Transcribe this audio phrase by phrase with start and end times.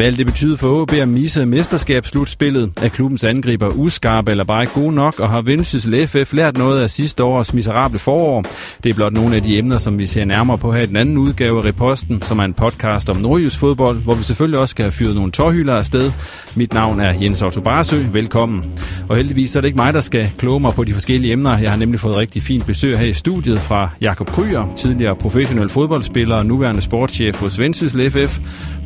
[0.00, 2.72] Hvad det betyde for HB at misse mesterskabsslutspillet?
[2.76, 5.20] Er klubbens angriber uskarpe eller bare ikke gode nok?
[5.20, 8.44] Og har Vendsyssel FF lært noget af sidste års miserable forår?
[8.84, 10.96] Det er blot nogle af de emner, som vi ser nærmere på her i den
[10.96, 14.70] anden udgave af Reposten, som er en podcast om nordjysk fodbold, hvor vi selvfølgelig også
[14.70, 16.12] skal have fyret nogle tårhylder afsted.
[16.56, 18.04] Mit navn er Jens Otto Barsø.
[18.12, 18.72] Velkommen.
[19.08, 21.58] Og heldigvis er det ikke mig, der skal kloge mig på de forskellige emner.
[21.58, 25.68] Jeg har nemlig fået rigtig fint besøg her i studiet fra Jakob Kryer, tidligere professionel
[25.68, 28.40] fodboldspiller og nuværende sportschef hos Vendsyssel FF.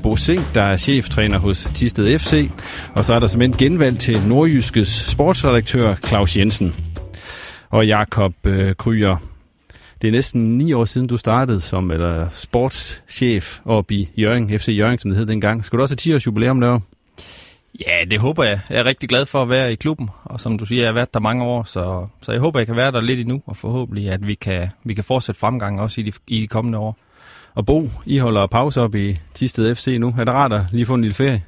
[0.05, 2.51] Bo Sink, der er cheftræner hos Tisted FC.
[2.95, 6.75] Og så er der simpelthen genvalg til Nordjyskes sportsredaktør Claus Jensen.
[7.71, 9.17] Og Jakob øh, Kryer,
[10.03, 14.69] det er næsten ni år siden, du startede som eller sportschef op i Jørgen, FC
[14.69, 15.65] Jørgen, som det hed dengang.
[15.65, 16.81] Skal du også have 10 års jubilæum derovre?
[17.87, 18.61] Ja, det håber jeg.
[18.71, 20.95] Jeg er rigtig glad for at være i klubben, og som du siger, jeg har
[20.95, 23.57] været der mange år, så, så jeg håber, jeg kan være der lidt endnu, og
[23.57, 26.99] forhåbentlig, at vi kan, vi kan fortsætte fremgangen også i de, i de kommende år.
[27.55, 30.15] Og Bo, I holder pause op i Tisted FC nu.
[30.19, 31.43] Er det rart at lige få en lille ferie?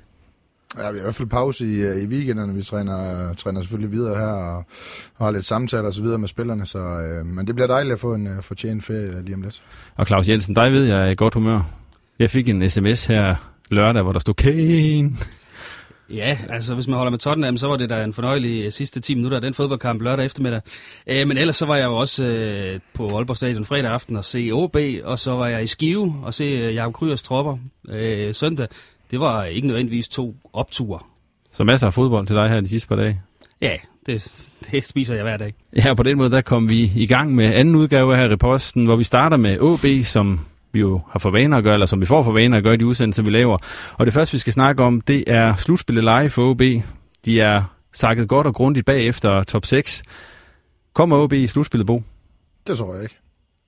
[0.78, 2.54] Ja, vi har i hvert fald pause i, øh, i weekenderne.
[2.54, 4.64] Vi træner, træner selvfølgelig videre her og,
[5.16, 6.66] og har lidt samtaler og så videre med spillerne.
[6.66, 9.62] Så, øh, men det bliver dejligt at få en uh, fortjent ferie lige om lidt.
[9.96, 11.60] Og Claus Jensen, dig ved jeg er i godt humør.
[12.18, 13.34] Jeg fik en sms her
[13.70, 15.10] lørdag, hvor der stod Kane.
[16.10, 19.00] Ja, altså hvis man holder med Tottenham, så var det da en fornøjelig øh, sidste
[19.00, 20.60] 10 minutter af den fodboldkamp lørdag eftermiddag.
[21.06, 24.24] Øh, men ellers så var jeg jo også øh, på Aalborg Stadion fredag aften og
[24.24, 27.58] se OB, og så var jeg i Skive og se øh, Jakob Kryers tropper
[27.88, 28.68] øh, søndag.
[29.10, 30.98] Det var ikke nødvendigvis to opture.
[31.52, 33.22] Så masser af fodbold til dig her de sidste par dage?
[33.60, 34.32] Ja, det,
[34.70, 35.54] det spiser jeg hver dag.
[35.84, 38.84] Ja, på den måde der kom vi i gang med anden udgave her i posten,
[38.84, 40.40] hvor vi starter med OB, som
[40.76, 42.74] vi jo har for vaner at gøre, eller som vi får for vaner at gøre
[42.74, 43.58] i de udsendelser, vi laver.
[43.98, 46.62] Og det første, vi skal snakke om, det er slutspillet live for OB.
[47.24, 50.02] De er sakket godt og grundigt bagefter top 6.
[50.94, 52.02] Kommer OB i slutspillet, Bo?
[52.66, 53.16] Det tror jeg ikke.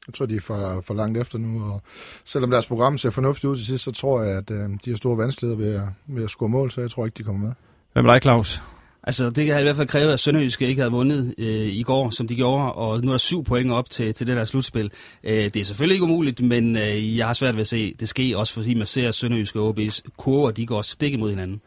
[0.06, 1.82] Jeg tror, de er for, for langt efter nu, og
[2.24, 4.96] selvom deres program ser fornuftigt ud til sidst, så tror jeg, at øh, de har
[4.96, 7.52] store vanskeligheder ved at, ved at score mål, så jeg tror ikke, de kommer med.
[7.92, 8.62] Hvad med dig, Claus?
[9.02, 12.10] Altså, det kan i hvert fald kræve, at Sønderjyske ikke havde vundet øh, i går,
[12.10, 14.90] som de gjorde, og nu er der syv point op til, til det der slutspil.
[15.24, 18.08] Øh, det er selvfølgelig ikke umuligt, men øh, jeg har svært ved at se det
[18.08, 21.60] ske, også fordi man ser Sønderjyske og OB's kurver, de går stik imod hinanden.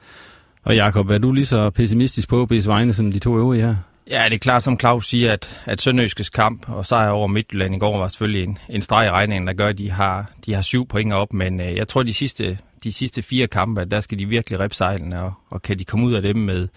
[0.64, 3.76] Og Jakob, er du lige så pessimistisk på OB's vegne som de to øvrige her?
[4.10, 7.76] Ja, det er klart, som Claus siger, at, at Sønderjyskes kamp og sejr over Midtjylland
[7.76, 10.54] i går var selvfølgelig en, en streg i regningen, der gør, at de har, de
[10.54, 14.00] har syv point op, men øh, jeg tror, de sidste, de sidste fire kampe, der
[14.00, 16.68] skal de virkelig sejlene, og, og kan de komme ud af dem med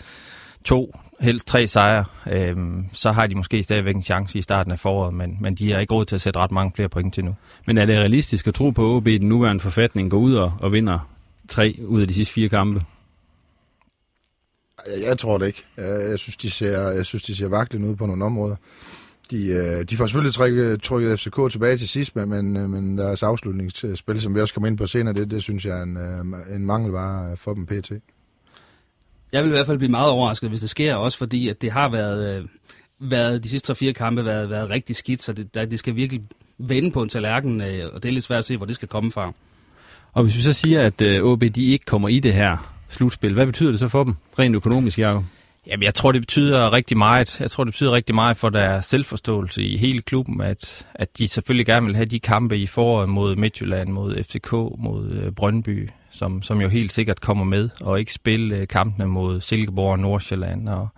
[0.64, 2.56] to, helst tre sejre, øh,
[2.92, 5.78] så har de måske stadigvæk en chance i starten af foråret, men, men de har
[5.78, 7.34] ikke råd til at sætte ret mange flere point til nu.
[7.66, 10.34] Men er det realistisk at tro på, at OB i den nuværende forfatning går ud
[10.34, 11.08] og, og vinder
[11.49, 12.82] tre ud af de sidste fire kampe?
[14.87, 15.64] Jeg, jeg tror det ikke.
[15.76, 18.56] Jeg, jeg, synes, de ser, jeg synes, de ser vaklen ud på nogle områder.
[19.31, 24.22] De, øh, de får selvfølgelig trykket, trykket FCK tilbage til sidst, men, men deres afslutningsspil,
[24.22, 26.67] som vi også kommer ind på senere, det, det synes jeg er en, øh, en
[26.67, 27.93] mangelvare for dem pt.
[29.34, 31.72] Jeg vil i hvert fald blive meget overrasket, hvis det sker, også fordi at det
[31.72, 32.48] har været, øh,
[33.10, 36.22] været de sidste 3-4 kampe været, været rigtig skidt, så det, det skal virkelig
[36.58, 38.88] vende på en tallerken, øh, og det er lidt svært at se, hvor det skal
[38.88, 39.32] komme fra.
[40.12, 43.34] Og hvis vi så siger, at øh, OB de ikke kommer i det her slutspil,
[43.34, 45.25] hvad betyder det så for dem, rent økonomisk, Jacob?
[45.66, 47.40] Jamen, jeg tror, det betyder rigtig meget.
[47.40, 51.28] Jeg tror, det betyder rigtig meget for deres selvforståelse i hele klubben, at, at de
[51.28, 55.88] selvfølgelig gerne vil have de kampe i foråret mod Midtjylland, mod FCK, mod øh, Brøndby,
[56.14, 59.99] som, som jo helt sikkert kommer med, og ikke spille øh, kampene mod Silkeborg og
[59.99, 60.88] Nordsjælland og,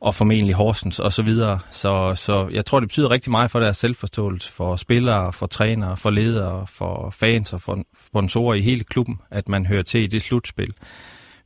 [0.00, 1.58] og formentlig Horsens og så videre.
[1.70, 5.96] Så, så jeg tror, det betyder rigtig meget for deres selvforståelse, for spillere, for trænere,
[5.96, 10.06] for ledere, for fans og for sponsorer i hele klubben, at man hører til i
[10.06, 10.74] det slutspil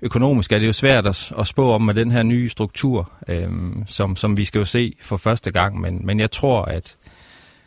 [0.03, 3.85] økonomisk er det jo svært at, at spå om med den her nye struktur, øhm,
[3.87, 6.97] som, som vi skal jo se for første gang, men, men jeg tror, at,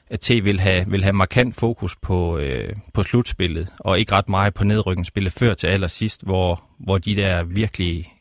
[0.10, 4.30] at T vil have, vil have markant fokus på, øh, på slutspillet, og ikke ret
[4.30, 8.14] meget på nedrykningsspillet før til allersidst, hvor, hvor de der virkelig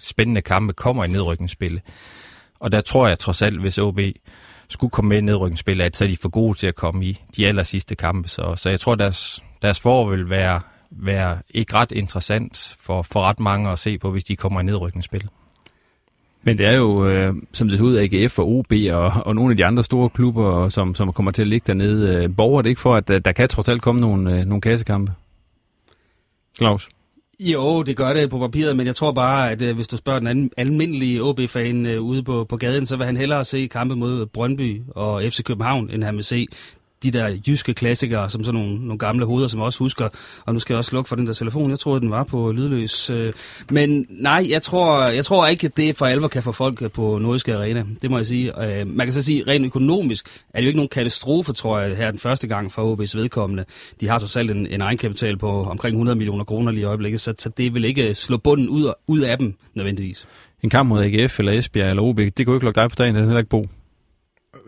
[0.00, 1.82] spændende kampe kommer i nedrykningsspillet.
[2.60, 4.00] Og der tror jeg trods alt, hvis OB
[4.68, 7.20] skulle komme med i nedrykningsspillet, at så er de for gode til at komme i
[7.36, 8.28] de aller sidste kampe.
[8.28, 10.60] Så, så jeg tror, deres, deres forår vil være
[10.90, 14.62] være ikke ret interessant for, for ret mange at se på, hvis de kommer i
[14.62, 15.30] nedrykningsspillet.
[16.46, 19.50] Men det er jo, øh, som det ser ud, AGF og OB og, og nogle
[19.50, 22.24] af de andre store klubber, som, som kommer til at ligge dernede.
[22.24, 25.12] Øh, borger det ikke for, at der kan trods alt komme nogle, øh, nogle kassekampe?
[26.56, 26.88] Claus?
[27.40, 30.18] Jo, det gør det på papiret, men jeg tror bare, at øh, hvis du spørger
[30.18, 33.96] den anden, almindelige OB-fan øh, ude på, på gaden, så vil han hellere se kampe
[33.96, 36.46] mod Brøndby og FC København, end han vil se
[37.02, 40.08] de der jyske klassikere, som sådan nogle, nogle gamle hoveder, som også husker.
[40.46, 41.70] Og nu skal jeg også slukke for den der telefon.
[41.70, 43.10] Jeg troede, den var på lydløs.
[43.10, 43.32] Øh.
[43.70, 46.90] Men nej, jeg tror, jeg tror ikke, at det for alvor kan få folk øh,
[46.90, 47.84] på Nordiske Arena.
[48.02, 48.78] Det må jeg sige.
[48.80, 51.96] Øh, man kan så sige, rent økonomisk er det jo ikke nogen katastrofe, tror jeg,
[51.96, 53.64] her den første gang for OB's vedkommende.
[54.00, 57.20] De har så selv en, en egenkapital på omkring 100 millioner kroner lige i øjeblikket,
[57.20, 60.28] så, så det vil ikke slå bunden ud, ud af dem nødvendigvis.
[60.62, 63.14] En kamp mod AGF eller Esbjerg eller OB, det kunne ikke lukke dig på dagen,
[63.14, 63.66] det er heller ikke bo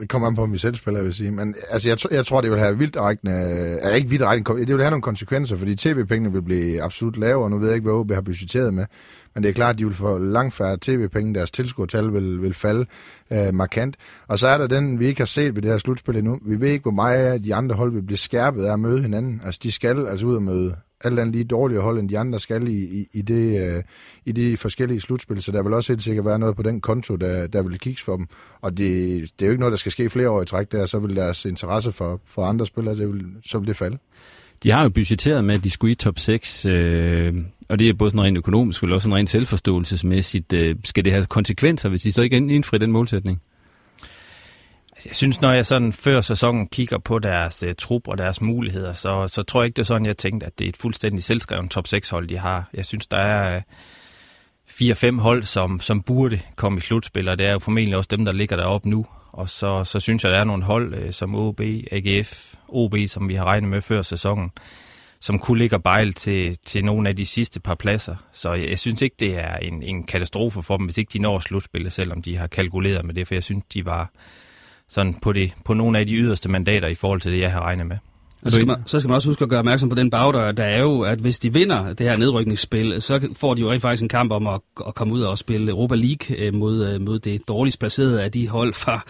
[0.00, 1.30] det kommer an på, om vi selv spiller, jeg vil sige.
[1.30, 4.66] Men altså, jeg, jeg tror, det vil have vildt rækkende, øh, er ikke vildt rækkende,
[4.66, 7.74] det vil have nogle konsekvenser, fordi tv-pengene vil blive absolut lave, og nu ved jeg
[7.74, 8.86] ikke, hvad OB har budgetteret med.
[9.34, 12.54] Men det er klart, at de vil få langt færre tv-penge, deres tilskuertal vil, vil
[12.54, 12.86] falde
[13.32, 13.96] øh, markant.
[14.28, 16.38] Og så er der den, vi ikke har set ved det her slutspil endnu.
[16.46, 19.40] Vi ved ikke, hvor meget de andre hold vil blive skærpet af at møde hinanden.
[19.44, 22.40] Altså, de skal altså ud og møde alt andet lige dårligere hold, end de andre
[22.40, 23.82] skal i, i, i, det, øh,
[24.26, 27.16] i de forskellige slutspil, så der vil også helt sikkert være noget på den konto,
[27.16, 28.26] der, der vil kigges for dem.
[28.60, 30.86] Og det, det er jo ikke noget, der skal ske flere år i træk der,
[30.86, 33.98] så vil deres interesse for, for andre spillere, det vil, så vil det falde.
[34.62, 37.34] De har jo budgetteret med, at de skulle i top 6, øh,
[37.68, 40.52] og det er både sådan rent økonomisk, og også sådan rent selvforståelsesmæssigt.
[40.52, 43.40] Øh, skal det have konsekvenser, hvis de så ikke indfri den målsætning?
[45.04, 48.92] Jeg synes, når jeg sådan før sæsonen kigger på deres uh, trup og deres muligheder,
[48.92, 51.24] så, så tror jeg ikke, det er sådan, jeg tænkte, at det er et fuldstændig
[51.24, 52.68] selvskrevet top 6-hold, de har.
[52.74, 53.62] Jeg synes, der er øh,
[54.80, 58.08] uh, 4-5 hold, som, som burde komme i slutspil, og det er jo formentlig også
[58.10, 59.06] dem, der ligger deroppe nu.
[59.32, 61.60] Og så, så synes jeg, der er nogle hold uh, som OB,
[61.90, 64.50] AGF, OB, som vi har regnet med før sæsonen,
[65.20, 68.16] som kunne ligge bejl til, til nogle af de sidste par pladser.
[68.32, 71.18] Så jeg, jeg synes ikke, det er en, en katastrofe for dem, hvis ikke de
[71.18, 74.10] når slutspillet, selvom de har kalkuleret med det, for jeg synes, de var
[74.88, 77.60] sådan på, det, på nogle af de yderste mandater i forhold til det, jeg har
[77.60, 77.98] regnet med.
[78.42, 80.52] Og så skal, man, så skal man også huske at gøre opmærksom på den bagdør,
[80.52, 83.82] der er jo, at hvis de vinder det her nedrykningsspil, så får de jo rigtig
[83.82, 87.00] faktisk en kamp om at, at komme ud og spille Europa League øh, mod, øh,
[87.00, 89.00] mod det dårligst placerede af de hold fra,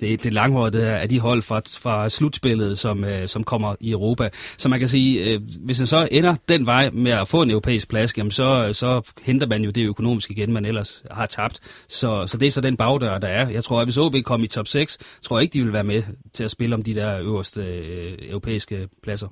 [0.00, 4.28] det, det langhårede af de hold fra, fra slutspillet, som, øh, som kommer i Europa.
[4.56, 7.88] Så man kan sige, hvis den så ender den vej med at få en europæisk
[7.88, 11.60] plads, jamen så, så henter man jo det økonomiske igen, man ellers har tabt.
[11.88, 13.48] Så, så det er så den bagdør, der er.
[13.48, 15.84] Jeg tror, at hvis OB kommer i top 6, tror jeg ikke, de vil være
[15.84, 16.02] med
[16.32, 19.28] til at spille om de der øverste øh, europæiske pladser.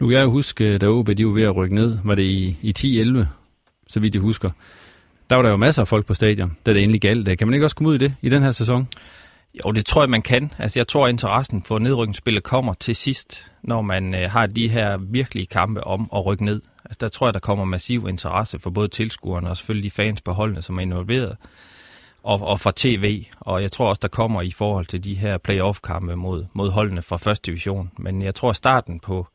[0.00, 2.56] Nu kan jeg huske, da OB de var ved at rykke ned, var det i,
[2.62, 3.26] i 10-11,
[3.86, 4.50] så vidt jeg husker.
[5.30, 7.38] Der var der jo masser af folk på stadion, da det endelig galt.
[7.38, 8.88] Kan man ikke også komme ud i det i den her sæson?
[9.64, 10.52] Jo, det tror jeg, man kan.
[10.58, 14.68] Altså, jeg tror, at interessen for nedrykningsspillet kommer til sidst, når man øh, har de
[14.68, 16.60] her virkelige kampe om at rykke ned.
[16.84, 20.20] Altså, der tror jeg, der kommer massiv interesse for både tilskuerne og selvfølgelig de fans
[20.20, 21.36] på holdene, som er involveret,
[22.22, 23.24] og, og fra tv.
[23.40, 27.02] Og jeg tror også, der kommer i forhold til de her playoff-kampe mod, mod holdene
[27.02, 27.90] fra første division.
[27.98, 29.26] Men jeg tror, starten på,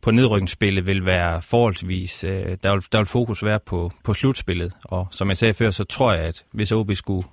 [0.00, 4.72] på nedrykningsspillet vil være forholdsvis, øh, der, vil, der vil fokus være på, på slutspillet.
[4.84, 7.28] Og som jeg sagde før, så tror jeg, at hvis OB skulle,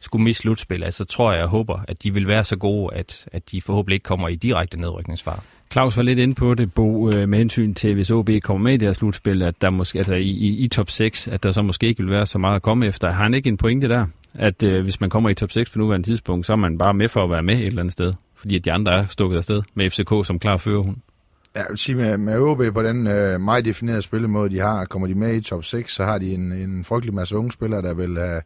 [0.00, 2.94] skulle miste slutspillet, altså, så tror jeg og håber, at de vil være så gode,
[2.94, 5.40] at, at de forhåbentlig ikke kommer i direkte nedrykningsfare.
[5.72, 8.74] Claus var lidt inde på det, Bo, øh, med hensyn til, hvis OB kommer med
[8.74, 11.52] i det her slutspil, at der måske, altså i, i, i top 6, at der
[11.52, 13.10] så måske ikke vil være så meget at komme efter.
[13.10, 14.06] Har han ikke en pointe der?
[14.34, 16.94] At øh, hvis man kommer i top 6 på nuværende tidspunkt, så er man bare
[16.94, 18.12] med for at være med et eller andet sted.
[18.34, 20.96] Fordi at de andre er stukket afsted med FCK som klar førerhund.
[21.54, 24.84] Ja, jeg vil sige, med, med OB på den øh, meget definerede spillemåde, de har,
[24.84, 27.82] kommer de med i top 6, så har de en, en frygtelig masse unge spillere,
[27.82, 28.42] der vil have,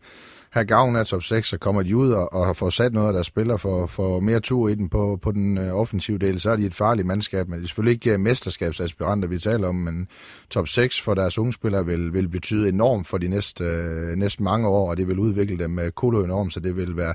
[0.54, 3.12] have gavn af top 6, så kommer de ud og, og får sat noget af
[3.12, 6.50] deres spillere for, for mere tur i den på, på den øh, offensive del, så
[6.50, 9.74] er de et farligt mandskab, men det er selvfølgelig ikke øh, mesterskabsaspiranter, vi taler om,
[9.74, 10.08] men
[10.50, 14.42] top 6 for deres unge spillere vil, vil betyde enormt for de næste, øh, næste
[14.42, 17.14] mange år, og det vil udvikle dem øh, kolo enormt, så det vil være,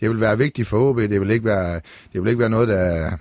[0.00, 1.80] det vil være vigtigt for OB, det vil ikke være,
[2.12, 3.16] det vil ikke være noget, der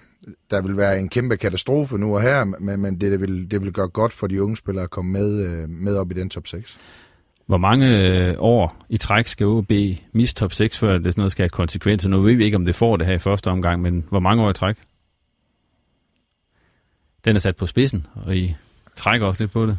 [0.52, 3.62] der vil være en kæmpe katastrofe nu og her, men, men det, det, vil, det
[3.62, 6.30] vil gøre godt for de unge spillere at komme med, øh, med op i den
[6.30, 6.80] top 6.
[7.46, 9.72] Hvor mange øh, år i træk skal OB
[10.12, 12.10] miste top 6, før det sådan noget skal have konsekvenser?
[12.10, 14.44] Nu ved vi ikke, om det får det her i første omgang, men hvor mange
[14.44, 14.76] år i træk?
[17.26, 18.56] Den er sat på spidsen, og I
[18.96, 19.78] trækker også lidt på det.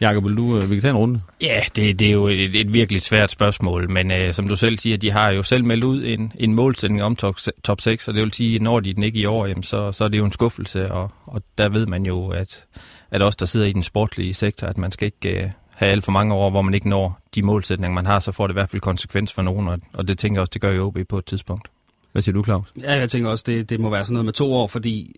[0.00, 1.20] Jakob, vil du øh, vi kan tage en runde?
[1.40, 4.78] Ja, det, det er jo et, et virkelig svært spørgsmål, men øh, som du selv
[4.78, 8.14] siger, de har jo selv meldt ud en, en målsætning om top, top 6, og
[8.14, 10.18] det vil sige, at når de den ikke i år, jamen, så, så er det
[10.18, 12.66] jo en skuffelse, og, og der ved man jo, at,
[13.10, 16.04] at os, der sidder i den sportlige sektor, at man skal ikke øh, have alt
[16.04, 18.58] for mange år, hvor man ikke når de målsætninger, man har, så får det i
[18.58, 20.98] hvert fald konsekvens for nogen, og, og det tænker jeg også, det gør i OB
[21.08, 21.68] på et tidspunkt.
[22.12, 22.66] Hvad siger du, Claus?
[22.80, 25.16] Ja, jeg tænker også, det, det må være sådan noget med to år, fordi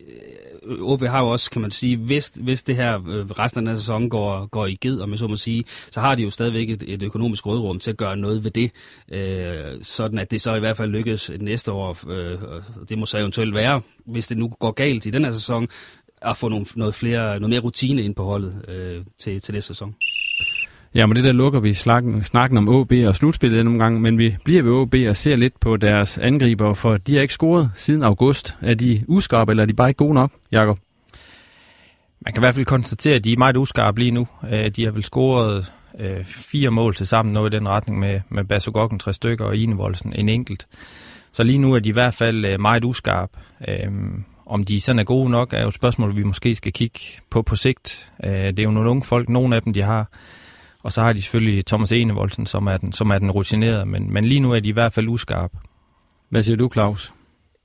[0.64, 3.76] øh, OB har jo også, kan man sige, hvis, hvis det her øh, resten af
[3.76, 6.70] sæsonen går, går i ged, om jeg så må sige, så har de jo stadigvæk
[6.70, 8.70] et, et økonomisk rådrum til at gøre noget ved det,
[9.12, 12.10] øh, sådan at det så i hvert fald lykkes næste år.
[12.10, 12.38] Øh,
[12.88, 15.68] det må så eventuelt være, hvis det nu går galt i den her sæson,
[16.22, 19.66] at få nogle, noget, flere, noget mere rutine ind på holdet øh, til, til næste
[19.66, 19.94] sæson.
[20.94, 24.18] Ja, men det der lukker vi snakken, snakken om OB og slutspillet nogle gange, men
[24.18, 27.70] vi bliver ved OB og ser lidt på deres angriber, for de har ikke scoret
[27.74, 28.58] siden august.
[28.60, 30.78] Er de uskarpe, eller er de bare ikke gode nok, Jakob?
[32.20, 34.26] Man kan i hvert fald konstatere, at de er meget uskarpe lige nu.
[34.52, 38.20] Øh, de har vel scoret øh, fire mål til sammen, noget i den retning med,
[38.28, 40.66] med Basogokken tre stykker og Inevoldsen en enkelt.
[41.32, 43.38] Så lige nu er de i hvert fald øh, meget uskarpe.
[43.68, 43.92] Øh,
[44.46, 47.42] om de sådan er gode nok, er jo et spørgsmål, vi måske skal kigge på
[47.42, 48.12] på sigt.
[48.24, 50.08] Øh, det er jo nogle unge folk, nogle af dem de har
[50.82, 54.12] og så har de selvfølgelig Thomas Enevoldsen, som er den, som er den rutinerede, men,
[54.12, 55.58] men lige nu er de i hvert fald uskarpe.
[56.28, 57.12] Hvad siger du, Claus?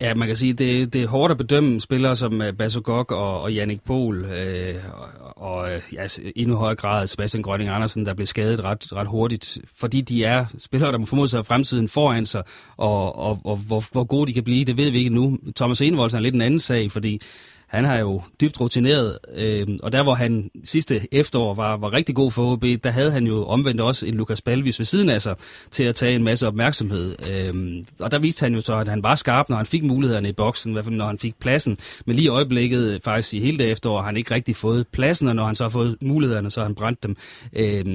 [0.01, 3.12] Ja, man kan sige, det, det er hårdt at bedømme spillere som uh, Basso Gok
[3.12, 8.13] og, og Jannik Pohl, øh, og, og ja, endnu højere grad Sebastian Grønning Andersen, der
[8.13, 12.25] blev skadet ret, ret hurtigt, fordi de er spillere, der må formode sig fremtiden foran
[12.25, 12.43] sig,
[12.77, 15.38] og, og, og hvor, hvor gode de kan blive, det ved vi ikke nu.
[15.55, 17.22] Thomas Enevoldsen er lidt en anden sag, fordi
[17.67, 22.15] han har jo dybt rutineret, øh, og der hvor han sidste efterår var, var rigtig
[22.15, 25.22] god for OB, der havde han jo omvendt også en Lukas Balvis ved siden af
[25.22, 25.36] sig
[25.72, 27.15] til at tage en masse opmærksomhed.
[27.29, 30.29] Øh, og der viste han jo så, at han var skarp, når han fik mulighederne
[30.29, 31.77] i boksen, i hvert fald når han fik pladsen.
[32.05, 34.88] Men lige i øjeblikket, øh, faktisk i hele det efterår, har han ikke rigtig fået
[34.88, 37.15] pladsen, og når han så har fået mulighederne, så har han brændt dem.
[37.53, 37.86] Øh,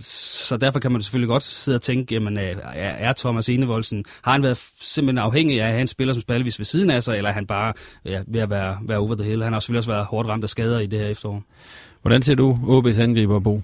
[0.00, 4.32] så derfor kan man selvfølgelig godt sidde og tænke, jamen øh, er, Thomas Enevoldsen, har
[4.32, 7.16] han været simpelthen afhængig af at have en spiller som Balvis ved siden af sig,
[7.16, 7.72] eller er han bare
[8.04, 9.42] ja, ved at være, være over the hill?
[9.42, 11.42] Han har selvfølgelig også været hårdt ramt af skader i det her efterår.
[12.02, 13.62] Hvordan ser du OB's angriber, Bo?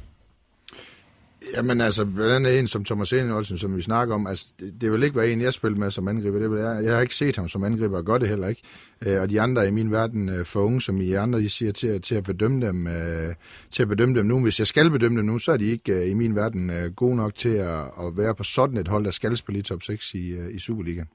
[1.56, 4.92] Jamen altså, blandt andet en som Thomas Enolsen, som vi snakker om, altså, det, det
[4.92, 6.38] vil ikke være en, jeg spiller med som angriber.
[6.38, 8.62] Det vil jeg, jeg har ikke set ham som angriber, og gør det heller ikke.
[9.06, 11.73] Øh, og de andre i min verden øh, for unge, som I andre I siger,
[11.73, 13.34] til, til, at bedømme dem, øh,
[13.70, 14.42] til at bedømme dem nu.
[14.42, 16.92] Hvis jeg skal bedømme dem nu, så er de ikke øh, i min verden øh,
[16.92, 19.82] gode nok til at, at være på sådan et hold, der skal spille i top
[19.82, 21.08] 6 i, øh, i Superligaen.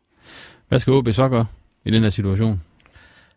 [0.68, 1.46] Hvad skal OB så gøre
[1.86, 2.62] i den her situation?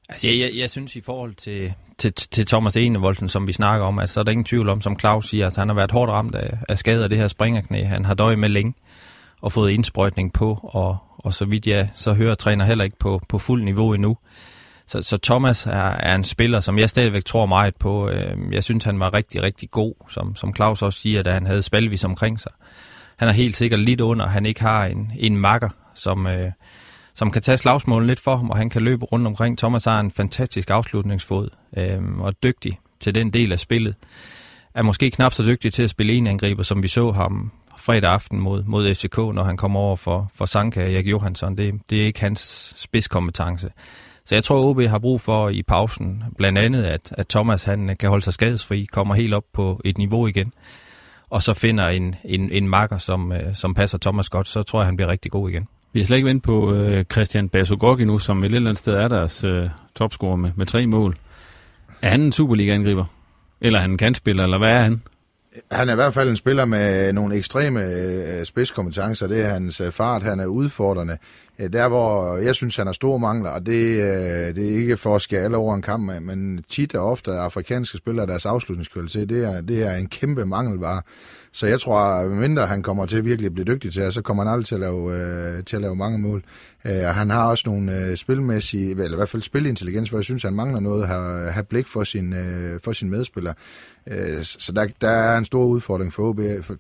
[0.09, 3.87] Altså, jeg, jeg, jeg synes i forhold til, til, til Thomas Enevoldsen, som vi snakker
[3.87, 5.75] om, altså, så er der ingen tvivl om, som Claus siger, at altså, han har
[5.75, 7.85] været hårdt ramt af, af skader af det her springerknæ.
[7.85, 8.75] Han har døjet med længe
[9.43, 13.21] og fået indsprøjtning på, og, og så vidt jeg så hører, træner heller ikke på,
[13.29, 14.17] på fuld niveau endnu.
[14.87, 18.09] Så, så Thomas er, er en spiller, som jeg stadigvæk tror meget på.
[18.09, 21.47] Øhm, jeg synes, han var rigtig, rigtig god, som, som Claus også siger, da han
[21.47, 22.53] havde Spalvis omkring sig.
[23.17, 26.51] Han er helt sikkert lidt under, at han ikke har en, en makker, som, øh,
[27.15, 29.59] som kan tage slagsmålet lidt for ham, og han kan løbe rundt omkring.
[29.59, 33.95] Thomas har en fantastisk afslutningsfod, øh, og dygtig til den del af spillet.
[34.75, 38.11] Er måske knap så dygtig til at spille en angriber, som vi så ham fredag
[38.11, 41.57] aften mod, mod FCK, når han kom over for, for Sanka og Erik Johansson.
[41.57, 43.71] Det, det er ikke hans spidskompetence.
[44.25, 47.91] Så jeg tror, OB har brug for i pausen, blandt andet, at, at Thomas han
[47.91, 50.53] øh, kan holde sig skadesfri, kommer helt op på et niveau igen,
[51.31, 54.81] og så finder en, en, en makker, som, øh, som passer Thomas godt, så tror
[54.81, 55.69] jeg, han bliver rigtig god igen.
[55.93, 58.95] Vi har slet ikke vendt på øh, Christian Basogorgi nu, som et eller andet sted
[58.95, 61.17] er deres øh, topscorer med, med tre mål.
[62.03, 63.05] Er han en Superliga-angriber?
[63.61, 65.03] Eller er han en kantspiller, eller hvad er han?
[65.73, 69.27] Han er i hvert fald en spiller med nogle ekstreme øh, spidskompetencer.
[69.27, 71.19] Det er hans øh, fart, han er udfordrende.
[71.63, 74.97] Øh, der, hvor jeg synes, han har store mangler, og det, øh, det er ikke
[74.97, 79.29] for at skære alle over en kamp, men tit og ofte afrikanske spillere, deres afslutningskvalitet,
[79.29, 81.03] det er, det er en kæmpe mangelvare.
[81.53, 84.43] Så jeg tror, at mindre han kommer til virkelig at blive dygtig til, så kommer
[84.43, 86.45] han aldrig til at lave, øh, til at lave mange mål.
[86.87, 90.25] Øh, og han har også nogle øh, spilmæssige, eller i hvert fald spilintelligens, hvor jeg
[90.25, 93.53] synes, han mangler noget at have blik for sin, øh, for sin medspiller.
[94.09, 96.77] Øh, så der, der er en stor udfordring for OB, for,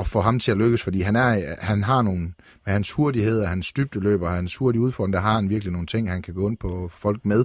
[0.00, 2.20] at få ham til at lykkes, fordi han, er, han har nogle,
[2.66, 5.86] med hans hurtighed og hans dybdeløb og hans hurtige udfordring, der har han virkelig nogle
[5.86, 7.44] ting, han kan gå ind på folk med.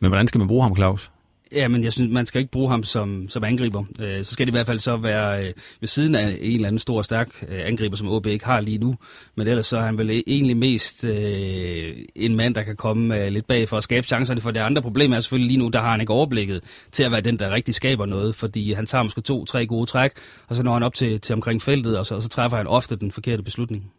[0.00, 1.12] Men hvordan skal man bruge ham, Claus?
[1.52, 3.84] Ja, men jeg synes, man skal ikke bruge ham som, som angriber.
[4.00, 6.68] Øh, så skal det i hvert fald så være øh, ved siden af en eller
[6.68, 8.94] anden stor og stærk øh, angriber, som OB ikke har lige nu.
[9.34, 13.20] Men ellers så er han vel e-, egentlig mest øh, en mand, der kan komme
[13.20, 14.40] øh, lidt bag for at skabe chancerne.
[14.40, 16.60] For det andre problem er selvfølgelig lige nu, der har han ikke overblikket
[16.92, 18.34] til at være den, der rigtig skaber noget.
[18.34, 20.12] Fordi han tager måske to-tre gode træk,
[20.48, 22.66] og så når han op til, til omkring feltet, og så, og så træffer han
[22.66, 23.92] ofte den forkerte beslutning.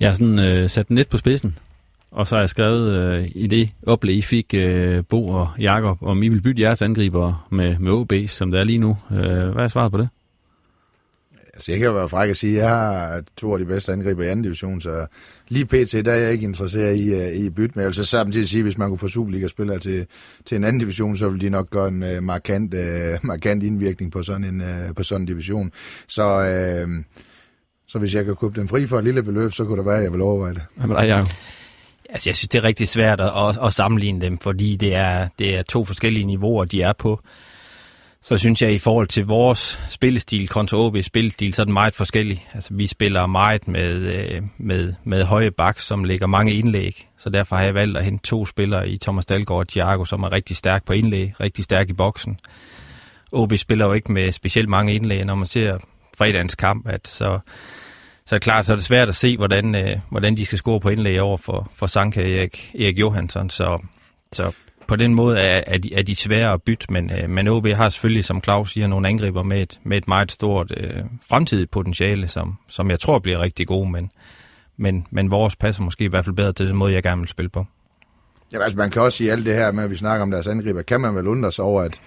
[0.00, 1.56] Jeg har sådan øh, sat den lidt på spidsen.
[2.10, 6.02] Og så har jeg skrevet øh, i det oplæg, I fik øh, Bo og Jakob,
[6.02, 8.96] om I vil bytte jeres angriber med, med OB, som det er lige nu.
[9.10, 10.08] Øh, hvad er svaret på det?
[11.54, 13.92] Altså, jeg kan jo være fræk at sige, at jeg har to af de bedste
[13.92, 15.06] angriber i anden division, så
[15.48, 15.92] lige pt.
[15.92, 17.84] der er jeg ikke interesseret i, uh, i bytte med.
[17.84, 20.06] Altså samtidig at sige, at hvis man kunne få Superliga-spillere til,
[20.44, 22.80] til en anden division, så ville de nok gøre en uh, markant, uh,
[23.26, 25.70] markant indvirkning på sådan en, uh, på sådan en division.
[26.08, 26.38] Så,
[26.86, 27.04] uh,
[27.88, 29.98] så hvis jeg kan købe den fri for et lille beløb, så kunne det være,
[29.98, 30.62] at jeg vil overveje det.
[30.76, 31.30] Hvad med dig, Jacob?
[32.12, 35.28] Altså, jeg synes, det er rigtig svært at, at, at sammenligne dem, fordi det er,
[35.38, 37.20] det er to forskellige niveauer, de er på.
[38.22, 41.94] Så synes jeg, i forhold til vores spillestil kontra OB's spillestil, så er den meget
[41.94, 42.46] forskellig.
[42.54, 47.08] Altså, vi spiller meget med, øh, med, med høje baks, som lægger mange indlæg.
[47.18, 50.22] Så derfor har jeg valgt at hente to spillere i Thomas Dalgaard og Thiago, som
[50.22, 52.38] er rigtig stærk på indlæg, rigtig stærk i boksen.
[53.32, 55.78] OB spiller jo ikke med specielt mange indlæg, når man ser
[56.18, 57.38] fredagens kamp, at så
[58.30, 60.58] så er det klart, så er det svært at se, hvordan, øh, hvordan de skal
[60.58, 63.50] score på indlæg over for, for Sanka Erik, Erik Johansson.
[63.50, 63.78] Så,
[64.32, 64.52] så
[64.88, 67.66] på den måde er, er, de, er de svære at bytte, men, øh, men OB
[67.66, 71.70] har selvfølgelig, som Claus siger, nogle angriber med et, med et meget stort øh, fremtidigt
[71.70, 74.10] potentiale, som, som jeg tror bliver rigtig gode, men,
[74.76, 77.28] men, men vores passer måske i hvert fald bedre til den måde, jeg gerne vil
[77.28, 77.66] spille på.
[78.52, 80.46] Ja, altså man kan også sige alt det her med, at vi snakker om deres
[80.46, 82.00] angriber, kan man vel undre sig over, at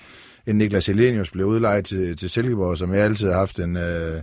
[0.47, 3.77] en Niklas Elenius blev udlejet til, til Silkeborg, som jeg altid har haft en...
[3.77, 4.21] Øh,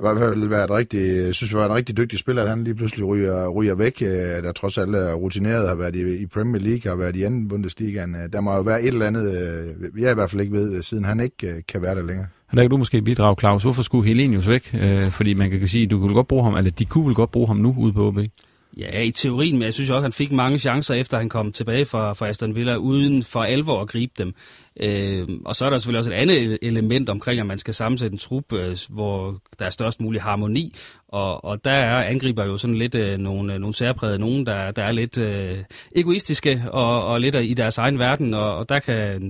[0.00, 2.74] i hvert fald været rigtig, jeg synes, var en rigtig dygtig spiller, at han lige
[2.74, 4.08] pludselig ryger, ryger væk, øh,
[4.44, 7.48] der trods alt er rutineret, har været i, i Premier League, har været i anden
[7.48, 8.02] Bundesliga.
[8.02, 9.24] Øh, der må jo være et eller andet,
[9.80, 12.26] øh, jeg i hvert fald ikke ved, siden han ikke kan være der længere.
[12.54, 13.62] Der kan du måske bidrage, Claus.
[13.62, 14.74] Hvorfor skulle Helenius væk?
[15.10, 17.30] fordi man kan sige, at du kunne godt bruge ham, eller de kunne vel godt
[17.30, 18.18] bruge ham nu ude på OB?
[18.76, 21.86] Ja, i teorien, men jeg synes også, han fik mange chancer, efter han kom tilbage
[21.86, 24.34] fra, fra Aston Villa, uden for alvor at gribe dem.
[24.80, 28.14] Øh, og så er der selvfølgelig også et andet element omkring, at man skal sammensætte
[28.14, 30.74] en trup, øh, hvor der er størst mulig harmoni.
[31.12, 34.70] Og, og der er angriber jo sådan lidt øh, nogle, øh, nogle særprægede, nogen, der,
[34.70, 35.58] der er lidt øh,
[35.96, 38.34] egoistiske og, og lidt i deres egen verden.
[38.34, 39.20] Og, og der, kan,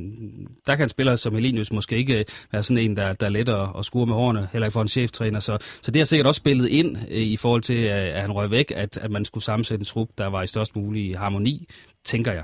[0.66, 3.30] der kan en spiller som Helinius måske ikke øh, være sådan en, der, der er
[3.30, 5.40] let at, at skure med hårene, heller ikke for en cheftræner.
[5.40, 8.50] Så, så det har sikkert også spillet ind øh, i forhold til, at han røg
[8.50, 11.68] væk, at, at man skulle sammensætte en trup, der var i størst mulig harmoni,
[12.04, 12.42] tænker jeg.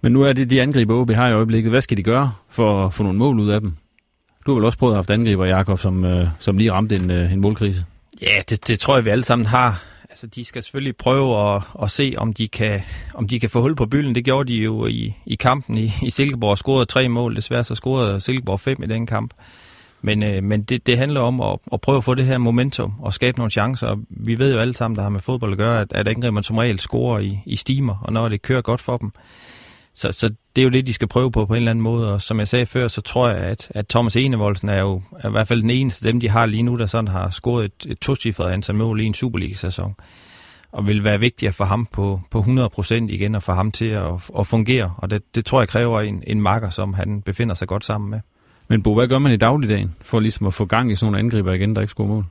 [0.00, 1.72] Men nu er det de angriber, OB har i øjeblikket.
[1.72, 3.72] Hvad skal de gøre for at få nogle mål ud af dem?
[4.46, 6.96] Du har vel også prøvet at have haft angriber, Jakob, som, øh, som lige ramte
[6.96, 7.84] en, øh, en målkrise.
[8.22, 9.82] Ja, det, det tror jeg, vi alle sammen har.
[10.10, 12.80] Altså, de skal selvfølgelig prøve at, at se, om de, kan,
[13.14, 14.14] om de kan få hul på bylden.
[14.14, 17.36] Det gjorde de jo i, i kampen i, i Silkeborg og scorede tre mål.
[17.36, 19.34] Desværre så scorede Silkeborg fem i den kamp.
[20.02, 22.94] Men, øh, men det, det handler om at, at prøve at få det her momentum
[22.98, 23.96] og skabe nogle chancer.
[24.10, 26.58] Vi ved jo alle sammen, der har med fodbold at gøre, at, at angriberne som
[26.58, 29.12] regel scorer i, i stimer, og når det kører godt for dem,
[29.98, 32.14] så, så det er jo det, de skal prøve på på en eller anden måde,
[32.14, 35.28] og som jeg sagde før, så tror jeg, at, at Thomas Enevoldsen er jo er
[35.28, 37.64] i hvert fald den eneste af dem, de har lige nu, der sådan har scoret
[37.64, 39.94] et, et tocifret antal mål i en Superliga-sæson.
[40.72, 44.30] Og vil være vigtigt få ham på, på 100% igen, og få ham til at,
[44.38, 44.94] at fungere.
[44.96, 48.10] Og det, det tror jeg kræver en, en makker, som han befinder sig godt sammen
[48.10, 48.20] med.
[48.68, 51.18] Men Bo, hvad gør man i dagligdagen, for ligesom at få gang i sådan nogle
[51.18, 52.24] angriber igen, der ikke scorer mål?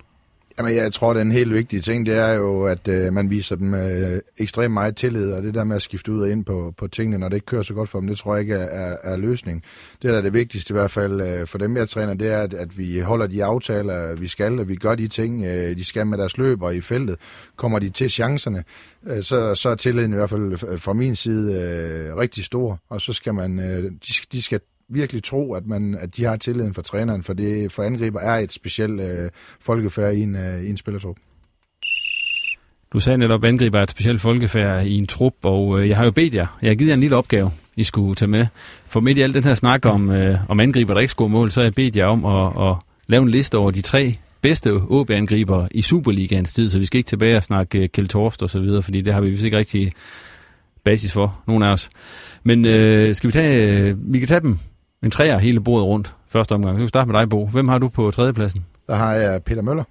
[0.59, 3.73] Jamen, jeg tror, den helt vigtige ting, det er jo, at øh, man viser dem
[3.73, 6.87] øh, ekstremt meget tillid, og det der med at skifte ud og ind på, på
[6.87, 8.97] tingene, når det ikke kører så godt for dem, det tror jeg ikke er, er,
[9.03, 9.63] er løsningen.
[10.01, 12.37] Det der er det vigtigste i hvert fald øh, for dem, jeg træner, det er,
[12.37, 15.83] at, at vi holder de aftaler, vi skal, og vi gør de ting, øh, de
[15.83, 17.15] skal med deres løber i feltet.
[17.55, 18.63] Kommer de til chancerne,
[19.07, 23.01] øh, så, så er tilliden i hvert fald fra min side øh, rigtig stor, og
[23.01, 26.73] så skal man, øh, de, de skal virkelig tro, at, man, at de har tilliden
[26.73, 30.69] for træneren, for det for angriber er et specielt øh, folkefærd i en, øh, i
[30.69, 31.15] en spillertrup.
[32.93, 35.97] Du sagde netop, at angriber er et specielt folkefærd i en trup, og øh, jeg
[35.97, 38.45] har jo bedt jer, jeg har givet jer en lille opgave, I skulle tage med.
[38.87, 41.51] For midt i al den her snak om, øh, om angriber, der ikke scorer mål,
[41.51, 42.75] så har jeg bedt jer om at, at
[43.07, 47.07] lave en liste over de tre bedste OB-angriber i Superligaens tid, så vi skal ikke
[47.07, 49.57] tilbage og snakke uh, Kjeld Torst og så videre, fordi det har vi vist ikke
[49.57, 49.93] rigtig
[50.83, 51.89] basis for, nogen af os.
[52.43, 54.57] Men øh, skal vi tage, øh, vi kan tage dem
[55.07, 56.77] en træer hele bordet rundt første omgang.
[56.77, 57.47] Vi kan starte med dig, Bo.
[57.47, 58.65] Hvem har du på tredjepladsen?
[58.87, 59.83] Der har jeg Peter Møller.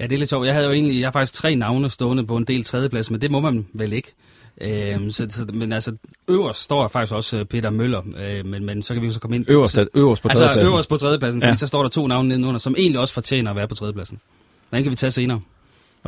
[0.00, 0.46] Ja, det er lidt sjovt.
[0.46, 3.20] Jeg havde jo egentlig, jeg har faktisk tre navne stående på en del tredjeplads, men
[3.20, 4.14] det må man vel ikke.
[4.60, 5.96] Øhm, så, så, men altså,
[6.28, 9.20] øverst står faktisk også øh, Peter Møller, øh, men, men så kan vi jo så
[9.20, 9.44] komme ind...
[9.48, 10.60] Øverst, øverst på tredjepladsen?
[10.60, 11.48] Altså øverst på tredjepladsen, ja.
[11.48, 14.20] fordi så står der to navne nedenunder, som egentlig også fortjener at være på tredjepladsen.
[14.70, 15.40] Den kan vi tage senere.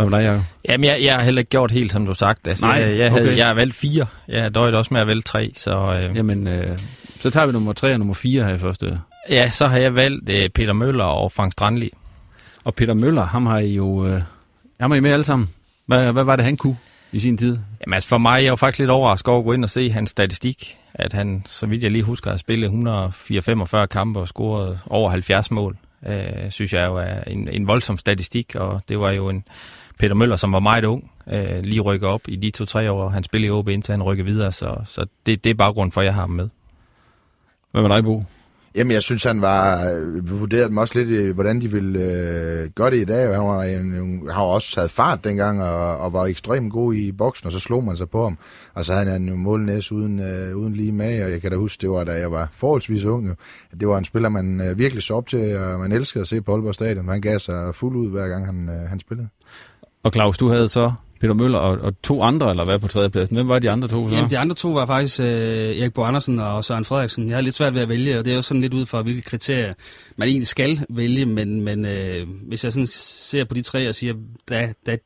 [0.04, 0.42] Med dig, Jacob?
[0.68, 2.48] Jamen, jeg, jeg har heller ikke gjort helt, som du sagt.
[2.48, 3.37] Altså, Nej, jeg, jeg, havde, okay.
[3.37, 4.06] jeg har valgt fire.
[4.28, 6.00] Jeg har døjet også med at vælge tre, så...
[6.00, 6.78] Øh, Jamen, øh,
[7.20, 9.00] så tager vi nummer tre og nummer fire her i første.
[9.30, 11.90] ja, så har jeg valgt øh, Peter Møller og Frank Strandli.
[12.64, 14.06] Og Peter Møller, ham har I jo...
[14.06, 14.22] Øh,
[14.80, 15.48] ham har I med alle sammen.
[15.87, 16.76] Hvad, hvad var det, han kunne
[17.12, 17.58] i sin tid?
[17.80, 19.90] Jamen altså for mig, jeg var faktisk lidt overrasket over at gå ind og se
[19.90, 20.76] hans statistik.
[20.94, 25.50] At han, så vidt jeg lige husker, har spillet 144 kampe og scoret over 70
[25.50, 25.76] mål.
[26.06, 29.44] Øh, synes jeg jo er en, en voldsom statistik, og det var jo en
[29.98, 33.24] Peter Møller, som var meget ung, øh, lige rykker op i de to-tre år, han
[33.24, 36.04] spillede i OB, indtil han rykker videre, så, så det, det er baggrunden for, at
[36.04, 36.48] jeg har ham med.
[37.70, 38.24] Hvad med dig, Bo?
[38.74, 39.94] Jamen, jeg synes, han var...
[40.20, 43.34] Vi vurderede dem også lidt, i, hvordan de ville øh, gøre det i dag.
[43.34, 47.12] Han var, en, en, har også taget fart dengang, og, og var ekstremt god i
[47.12, 48.38] boksen, og så slog man sig på ham.
[48.74, 51.56] Og så havde han jo målnæs uden, øh, uden lige med, og jeg kan da
[51.56, 53.28] huske, det var, da jeg var forholdsvis ung.
[53.28, 53.34] Jo.
[53.80, 56.42] Det var en spiller, man øh, virkelig så op til, og man elskede at se
[56.42, 57.08] på Aalborg Stadion.
[57.08, 59.28] Han gav sig fuld ud, hver gang han, øh, han spillede.
[60.09, 63.37] Og Claus, du havde så Peter Møller og, og to andre, eller hvad på tredjepladsen?
[63.37, 64.14] Hvem var de andre to så?
[64.14, 67.29] Jamen, de andre to var faktisk øh, Erik Bo Andersen og Søren Frederiksen.
[67.29, 69.03] Jeg havde lidt svært ved at vælge, og det er jo sådan lidt ud fra,
[69.03, 69.75] hvilke kriterier
[70.16, 73.94] man egentlig skal vælge, men, men øh, hvis jeg sådan ser på de tre og
[73.94, 74.14] siger,
[74.49, 74.97] da, da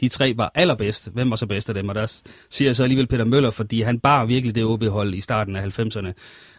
[0.00, 1.88] de tre var allerbedst, hvem var så bedst af dem?
[1.88, 2.06] Og der
[2.50, 5.78] siger jeg så alligevel Peter Møller, fordi han bar virkelig det OB-hold i starten af
[5.78, 6.12] 90'erne,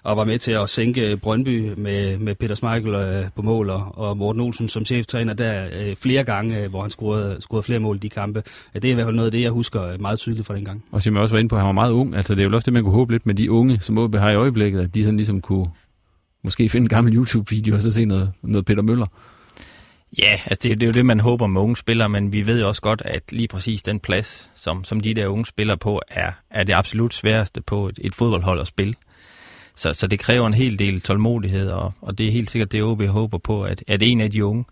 [0.04, 4.18] og var med til at sænke Brøndby med, med Peter Smeichel øh, på mål, og,
[4.18, 7.96] Morten Olsen som cheftræner der øh, flere gange, øh, hvor han scorede, scorede flere mål
[7.96, 8.44] i de kampe.
[8.74, 10.56] Ja, det er i hvert fald noget af det, jeg husker øh, meget tydeligt fra
[10.56, 10.84] den gang.
[10.92, 12.16] Og som jeg også var inde på, at han var meget ung.
[12.16, 14.16] Altså det er jo også det, man kunne håbe lidt med de unge, som OB
[14.16, 15.66] har i øjeblikket, at de sådan ligesom kunne
[16.44, 19.06] måske finde en gammel YouTube-video og så se noget, noget Peter Møller.
[20.20, 22.62] Ja, altså det, det er jo det, man håber med unge spillere, men vi ved
[22.62, 26.02] jo også godt, at lige præcis den plads, som, som de der unge spillere på,
[26.08, 28.94] er, er det absolut sværeste på et, et fodboldhold at spille.
[29.76, 32.84] Så, så det kræver en hel del tålmodighed, og, og det er helt sikkert det,
[32.84, 34.66] OB håber på, at, at en af de unge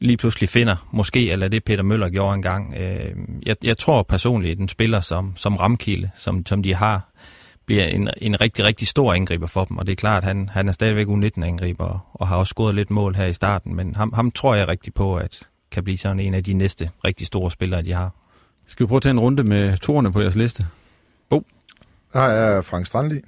[0.00, 2.74] lige pludselig finder, måske, eller det Peter Møller gjorde engang.
[2.76, 7.08] Øh, jeg, jeg tror personligt, at en spiller som, som Ramkilde, som, som de har,
[7.66, 10.48] bliver en, en rigtig, rigtig stor angriber for dem, og det er klart, at han,
[10.48, 13.94] han er stadigvæk U19-angriber, og, og har også scoret lidt mål her i starten, men
[13.96, 17.26] ham, ham tror jeg rigtig på, at kan blive sådan en af de næste rigtig
[17.26, 18.10] store spillere, de har.
[18.66, 20.66] Skal vi prøve at tage en runde med toerne på jeres liste?
[21.28, 21.46] Bo?
[22.12, 23.20] Der er Frank Strandli.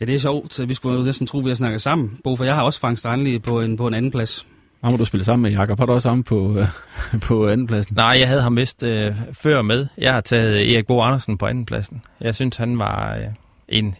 [0.00, 0.54] Ja, det er sjovt.
[0.54, 2.62] så Vi skulle jo næsten tro, at vi har snakket sammen, Bo, for jeg har
[2.62, 4.46] også Frank Strandli på en, på en anden plads.
[4.82, 5.78] Ham har du spillet sammen med, Jakob.
[5.78, 6.66] Har du også ham på, øh,
[7.28, 7.96] på andenpladsen?
[7.96, 9.86] Nej, jeg havde ham vist øh, før med.
[9.98, 12.02] Jeg har taget øh, Erik Bo Andersen på andenpladsen.
[12.20, 13.24] Jeg synes, han var øh,
[13.68, 13.94] en,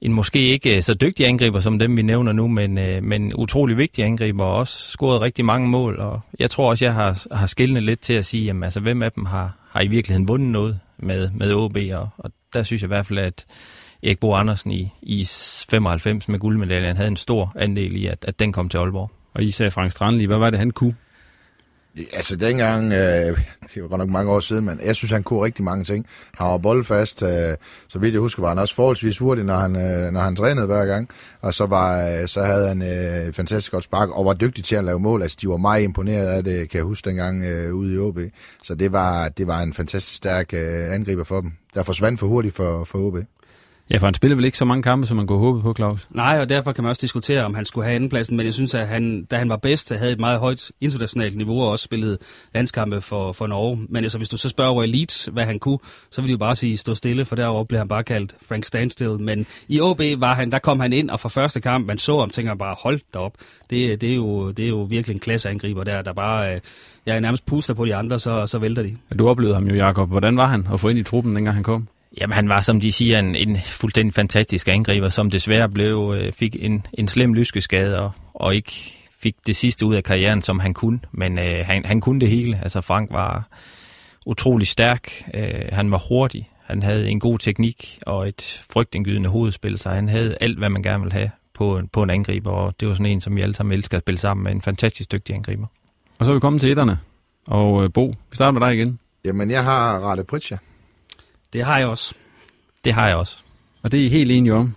[0.00, 3.34] en måske ikke øh, så dygtig angriber som dem, vi nævner nu, men, øh, men
[3.34, 5.98] utrolig vigtig angriber og også scoret rigtig mange mål.
[5.98, 9.02] Og jeg tror også, jeg har, har skillende lidt til at sige, jamen, altså, hvem
[9.02, 12.82] af dem har, har i virkeligheden vundet noget med, med OB, og, og der synes
[12.82, 13.46] jeg i hvert fald, at
[14.02, 15.24] Erik Bo Andersen i, i
[15.68, 19.10] 95 med guldmedaljen havde en stor andel i, at, at den kom til Aalborg.
[19.36, 20.24] Og I sagde Frank Strandli.
[20.24, 20.94] Hvad var det, han kunne?
[22.12, 23.38] Altså dengang, øh,
[23.74, 26.06] det var godt nok mange år siden, men jeg synes, han kunne rigtig mange ting.
[26.34, 27.56] Han var boldfast, øh,
[27.88, 30.66] så vidt jeg husker, var han også forholdsvis hurtig, når han, øh, når han trænede
[30.66, 31.08] hver gang.
[31.40, 34.64] Og så, var, øh, så havde han øh, et fantastisk godt spark, og var dygtig
[34.64, 35.22] til at lave mål.
[35.22, 38.18] Altså, de var meget imponeret af det, kan jeg huske dengang øh, ude i OB.
[38.62, 41.52] Så det var, det var en fantastisk stærk øh, angriber for dem.
[41.74, 43.16] Der forsvandt for hurtigt for, for OB.
[43.90, 46.08] Ja, for han spiller vel ikke så mange kampe, som man kunne håbe på, Claus?
[46.10, 48.74] Nej, og derfor kan man også diskutere, om han skulle have andenpladsen, men jeg synes,
[48.74, 52.18] at han, da han var bedst, havde et meget højt internationalt niveau og også spillede
[52.54, 53.86] landskampe for, for Norge.
[53.88, 55.78] Men altså, hvis du så spørger over Elite, hvad han kunne,
[56.10, 58.64] så vil de jo bare sige, stå stille, for derovre blev han bare kaldt Frank
[58.64, 59.20] Standstill.
[59.20, 62.18] Men i OB var han, der kom han ind, og for første kamp, man så
[62.18, 63.32] ham, tænker bare, hold da op.
[63.70, 66.60] Det, det, er, jo, det er jo virkelig en klasseangriber der, der bare øh,
[67.06, 68.96] ja, nærmest puster på de andre, så, så vælter de.
[69.18, 70.08] Du oplevede ham jo, Jakob.
[70.08, 71.88] Hvordan var han at få ind i truppen, dengang han kom?
[72.20, 76.32] Jamen, han var, som de siger, en, en fuldstændig fantastisk angriber, som desværre blev, øh,
[76.32, 78.72] fik en, en slem lyskeskade og, og ikke
[79.20, 81.00] fik det sidste ud af karrieren, som han kunne.
[81.12, 82.60] Men øh, han, han kunne det hele.
[82.62, 83.48] Altså, Frank var
[84.26, 85.10] utrolig stærk.
[85.34, 86.50] Øh, han var hurtig.
[86.64, 90.82] Han havde en god teknik og et frygtindgydende hovedspil, så han havde alt, hvad man
[90.82, 93.54] gerne ville have på, på en angriber, og det var sådan en, som vi alle
[93.54, 94.52] sammen elsker at spille sammen med.
[94.52, 95.66] En fantastisk dygtig angriber.
[96.18, 96.98] Og så er vi kommet til etterne.
[97.48, 98.98] Og øh, Bo, vi starter med dig igen.
[99.24, 100.56] Jamen, jeg har Rade Pritja.
[101.56, 102.14] Det har jeg også.
[102.84, 103.36] Det har jeg også.
[103.82, 104.74] Og det er I helt enige om.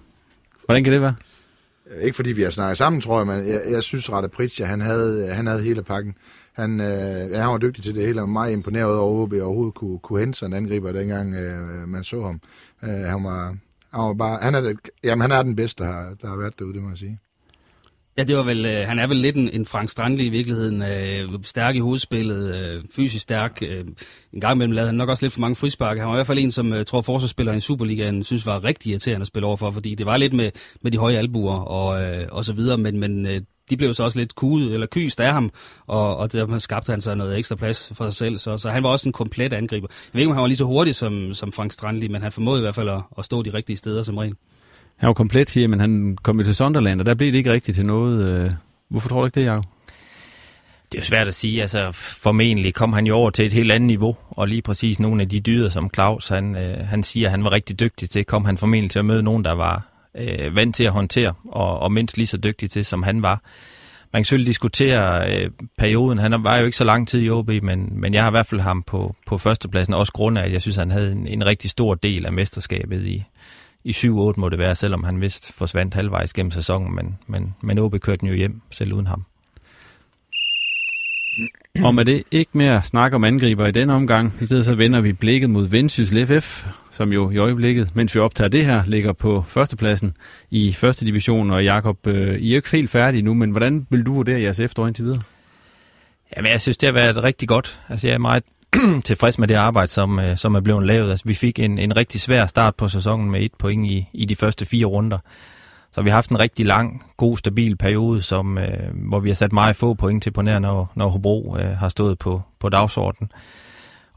[0.65, 1.15] Hvordan kan det være?
[2.01, 4.81] Ikke fordi vi har snakket sammen, tror jeg, men jeg, jeg synes, Rade Pritja, han
[4.81, 6.15] havde, han havde hele pakken.
[6.53, 9.73] Han, øh, han var dygtig til det hele, og meget imponeret over, at OB overhovedet
[9.73, 12.41] kunne, kunne hente sig en angriber, dengang øh, man så ham.
[12.83, 13.57] Øh, han, var,
[13.93, 16.35] han var bare, han er, det, jamen, han er den bedste, der har, der har
[16.35, 17.19] været derude, det må jeg sige.
[18.19, 20.81] Ja, det var vel, øh, han er vel lidt en, en Frank Strandli i virkeligheden.
[20.81, 23.59] Øh, stærk i hovedspillet, øh, fysisk stærk.
[23.61, 23.85] Øh,
[24.33, 25.97] en gang imellem lavede han nok også lidt for mange frispark.
[25.97, 28.63] Han var i hvert fald en, som jeg øh, tror forsvarsspillere i Superligaen synes var
[28.63, 30.51] rigtig irriterende at spille overfor, fordi det var lidt med,
[30.81, 34.03] med de høje albuer og, øh, og så videre, men, men øh, de blev så
[34.03, 35.49] også lidt kuget, eller kyst af ham,
[35.87, 38.83] og, og der skabte han så noget ekstra plads for sig selv, så, så han
[38.83, 39.87] var også en komplet angriber.
[39.91, 42.31] Jeg ved ikke, om han var lige så hurtig som, som Frank Strandli, men han
[42.31, 44.35] formåede i hvert fald at, at stå de rigtige steder som regel.
[44.99, 47.51] Han var komplet, siger men han kom jo til Sunderland, og der blev det ikke
[47.51, 48.43] rigtigt til noget.
[48.45, 48.51] Øh.
[48.89, 49.65] Hvorfor tror du ikke det, Jacob?
[50.91, 51.61] Det er jo svært at sige.
[51.61, 55.21] Altså, formentlig kom han jo over til et helt andet niveau, og lige præcis nogle
[55.21, 58.45] af de dyder, som Claus han, øh, han siger, han var rigtig dygtig til, kom
[58.45, 59.85] han formentlig til at møde nogen, der var
[60.17, 63.41] øh, vant til at håndtere, og, og mindst lige så dygtig til, som han var.
[64.13, 66.17] Man kan selvfølgelig diskutere øh, perioden.
[66.17, 68.45] Han var jo ikke så lang tid i OB, men, men jeg har i hvert
[68.45, 71.45] fald ham på, på førstepladsen, også grund af, at jeg synes, han havde en, en
[71.45, 73.23] rigtig stor del af mesterskabet i,
[73.83, 77.79] i 7-8 må det være, selvom han vist forsvandt halvvejs gennem sæsonen, men, men, men
[77.79, 79.25] OB kørte den jo hjem, selv uden ham.
[81.83, 84.33] Og med det ikke mere snak om angriber i denne omgang.
[84.41, 88.19] I stedet så vender vi blikket mod Vendsyssel FF, som jo i øjeblikket, mens vi
[88.19, 90.13] optager det her, ligger på førstepladsen
[90.51, 91.51] i første division.
[91.51, 94.41] Og Jakob, øh, I er jo ikke helt færdige nu, men hvordan vil du vurdere
[94.41, 95.21] jeres efterår indtil videre?
[96.37, 97.79] Jamen, jeg synes, det har været rigtig godt.
[97.89, 98.43] Altså, jeg er meget
[99.05, 101.09] tilfreds med det arbejde, som, øh, som er blevet lavet.
[101.09, 104.25] Altså, vi fik en, en rigtig svær start på sæsonen med et point i, i
[104.25, 105.17] de første fire runder.
[105.91, 109.35] Så vi har haft en rigtig lang, god, stabil periode, som, øh, hvor vi har
[109.35, 112.69] sat meget få point til på nær, når, når Hobro øh, har stået på, på
[112.69, 113.31] dagsordenen.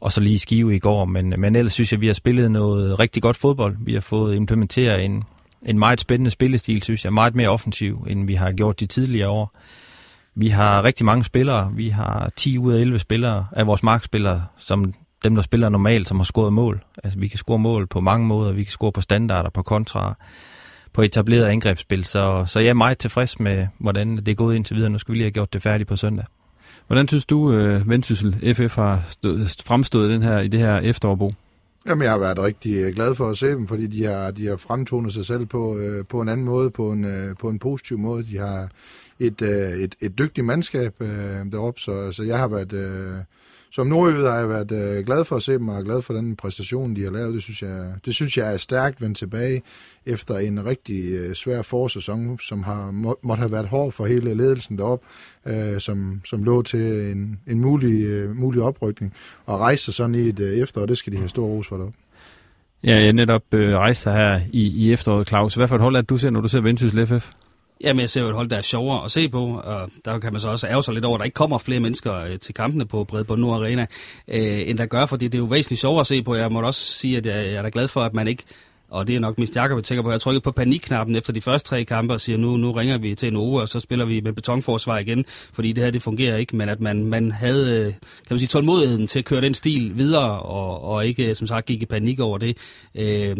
[0.01, 2.51] Og så lige skive i går, men, men ellers synes jeg, at vi har spillet
[2.51, 3.75] noget rigtig godt fodbold.
[3.79, 5.23] Vi har fået implementeret en,
[5.61, 9.29] en meget spændende spillestil, synes jeg, meget mere offensiv, end vi har gjort de tidligere
[9.29, 9.55] år.
[10.35, 11.71] Vi har rigtig mange spillere.
[11.75, 14.93] Vi har 10 ud af 11 spillere af vores markspillere, som
[15.23, 16.83] dem, der spiller normalt, som har scoret mål.
[17.03, 18.53] Altså, vi kan score mål på mange måder.
[18.53, 20.13] Vi kan score på standarder, på kontra,
[20.93, 22.05] på etableret angrebsspil.
[22.05, 24.89] Så, så jeg er meget tilfreds med, hvordan det er gået indtil videre.
[24.89, 26.25] Nu skal vi lige have gjort det færdigt på søndag.
[26.87, 31.31] Hvordan synes du, øh, Vendsyssel FF har stået, fremstået den her, i det her efterårbo?
[31.87, 34.47] Jamen, jeg har været rigtig øh, glad for at se dem, fordi de har, de
[34.47, 37.59] har fremtonet sig selv på, øh, på en anden måde, på en, øh, på en
[37.59, 38.23] positiv måde.
[38.23, 38.69] De har
[39.19, 42.73] et, øh, et, et dygtigt mandskab øh, deroppe, så, så jeg har været...
[42.73, 43.23] Øh,
[43.73, 46.35] som nordjyde har jeg været øh, glad for at se dem, og glad for den
[46.35, 47.33] præstation, de har lavet.
[47.33, 49.61] Det synes jeg, det synes jeg er stærkt vendt tilbage
[50.05, 54.33] efter en rigtig øh, svær forsæson, som har må, måtte have været hård for hele
[54.33, 55.05] ledelsen deroppe,
[55.47, 59.13] øh, som, som lå til en, en mulig, øh, mulig oprykning.
[59.45, 61.77] Og rejse sig sådan i et øh, efterår, det skal de have stor ros for
[61.77, 61.97] deroppe.
[62.83, 65.55] Ja, jeg netop øh, rejste her i, i efteråret, Claus.
[65.55, 67.31] Hvad for et hold er det, du ser, når du ser Vendsyssel FF?
[67.81, 70.33] Jamen, jeg ser jo et hold, der er sjovere at se på, og der kan
[70.33, 72.53] man så også ærge sig lidt over, at der ikke kommer flere mennesker øh, til
[72.53, 73.85] kampene på Bredbånd Nord Arena,
[74.27, 76.35] øh, end der gør, fordi det er jo væsentligt sjovere at se på.
[76.35, 78.43] Jeg må også sige, at jeg er da glad for, at man ikke
[78.93, 80.11] og det er nok mest Jakob, jeg tænker på.
[80.11, 83.15] Jeg trykkede på panikknappen efter de første tre kampe og siger, nu, nu ringer vi
[83.15, 86.55] til en og så spiller vi med betonforsvar igen, fordi det her det fungerer ikke,
[86.55, 87.93] men at man, man havde øh, kan
[88.29, 91.65] man sige, tålmodigheden til at køre den stil videre, og, og ikke øh, som sagt
[91.65, 92.57] gik i panik over det.
[92.95, 93.37] Øh,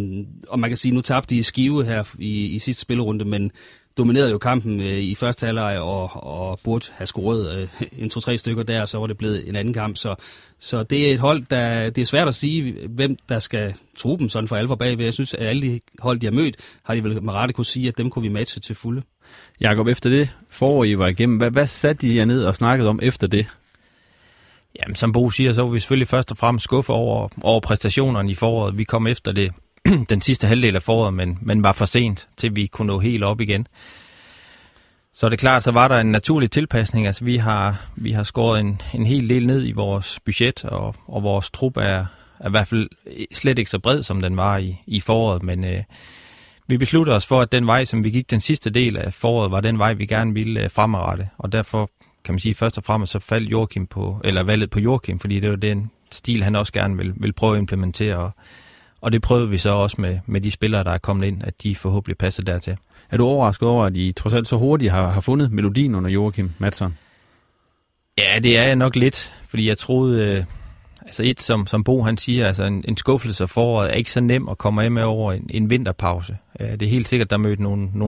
[0.47, 3.51] og man kan sige, nu tabte de skive her i, i sidste spillerunde, men
[3.97, 8.37] dominerede jo kampen øh, i første halvleg og, og burde have scoret øh, en to-tre
[8.37, 9.97] stykker der, så var det blevet en anden kamp.
[9.97, 10.15] Så,
[10.59, 14.17] så det er et hold, der det er svært at sige, hvem der skal tro
[14.17, 15.03] dem sådan for alvor bagved.
[15.03, 17.65] Jeg synes, at alle de hold, de har mødt, har de vel med rette kunne
[17.65, 19.01] sige, at dem kunne vi matche til fulde.
[19.61, 22.89] Jakob, efter det forår, I var igennem, hvad, hvad satte I jer ned og snakkede
[22.89, 23.47] om efter det?
[24.81, 28.31] Jamen, som Bo siger, så var vi selvfølgelig først og fremmest skuffet over, over præstationerne
[28.31, 28.77] i foråret.
[28.77, 29.51] Vi kom efter det
[30.09, 33.23] den sidste halvdel af foråret, men, men var for sent, til vi kunne nå helt
[33.23, 33.67] op igen.
[35.15, 37.05] Så det er klart, så var der en naturlig tilpasning.
[37.05, 40.95] Altså, vi har, vi har skåret en, en hel del ned i vores budget, og,
[41.07, 42.05] og vores trup er,
[42.39, 42.89] er i hvert fald
[43.33, 45.83] slet ikke så bred, som den var i, i foråret, men øh,
[46.67, 49.51] vi besluttede os for, at den vej, som vi gik den sidste del af foråret,
[49.51, 51.89] var den vej, vi gerne ville øh, fremadrette, og derfor
[52.23, 55.39] kan man sige, først og fremmest så faldt Joachim på, eller valget på Joachim, fordi
[55.39, 58.31] det var den stil, han også gerne vil, vil prøve at implementere, og
[59.03, 61.63] og det prøvede vi så også med, med de spillere, der er kommet ind, at
[61.63, 62.77] de forhåbentlig passer dertil.
[63.09, 66.09] Er du overrasket over, at I trods alt så hurtigt har, har fundet melodien under
[66.09, 66.97] Joachim Madsen?
[68.17, 70.43] Ja, det er jeg nok lidt, fordi jeg troede, øh,
[71.01, 74.21] altså et som, som Bo han siger, altså en, en skuffelse foråret er ikke så
[74.21, 76.37] nem at komme af med over en, en vinterpause.
[76.59, 78.07] Ja, det er helt sikkert, der mødte nogle, nogle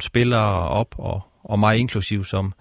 [0.00, 2.52] Spillere op, og, og mig inklusiv, som,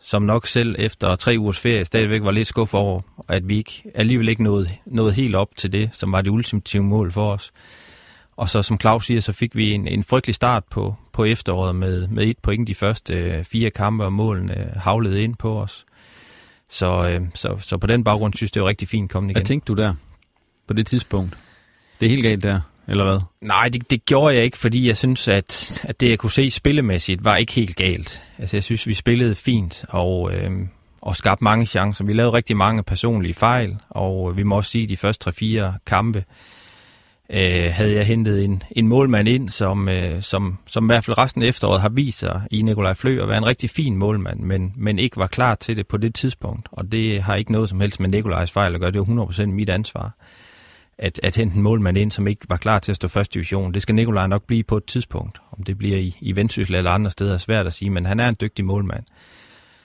[0.00, 3.82] som nok selv efter tre ugers ferie stadigvæk var lidt skuffet over, at vi ikke,
[3.94, 7.52] alligevel ikke nåede, nåede helt op til det, som var det ultimative mål for os.
[8.36, 11.76] Og så som Claus siger, så fik vi en, en frygtelig start på, på efteråret
[11.76, 15.86] med, med et point de første øh, fire kampe, og målene havlede ind på os.
[16.70, 19.36] Så, øh, så, så på den baggrund synes det var rigtig fint kommet igen.
[19.36, 19.94] Hvad tænkte du der
[20.66, 21.38] på det tidspunkt?
[22.00, 23.20] Det er helt galt der, eller hvad?
[23.40, 26.50] Nej, det, det gjorde jeg ikke, fordi jeg synes, at, at det jeg kunne se
[26.50, 28.22] spillemæssigt var ikke helt galt.
[28.38, 30.50] Altså jeg synes, vi spillede fint og, øh,
[31.02, 32.04] og skabte mange chancer.
[32.04, 35.30] Vi lavede rigtig mange personlige fejl, og øh, vi må også sige, at de første
[35.30, 36.24] 3-4 kampe,
[37.30, 41.18] øh, havde jeg hentet en, en målmand ind, som, øh, som, som i hvert fald
[41.18, 44.40] resten af efteråret har vist sig i Nikolaj Flø at være en rigtig fin målmand,
[44.40, 46.68] men, men ikke var klar til det på det tidspunkt.
[46.72, 48.90] Og det har ikke noget som helst med Nikolajs fejl at gøre.
[48.90, 50.12] Det er 100% mit ansvar
[50.98, 53.74] at, at hente en målmand ind, som ikke var klar til at stå første division.
[53.74, 55.40] Det skal Nikolaj nok blive på et tidspunkt.
[55.52, 58.20] Om det bliver i, i Vendsyssel eller andre steder er svært at sige, men han
[58.20, 59.04] er en dygtig målmand.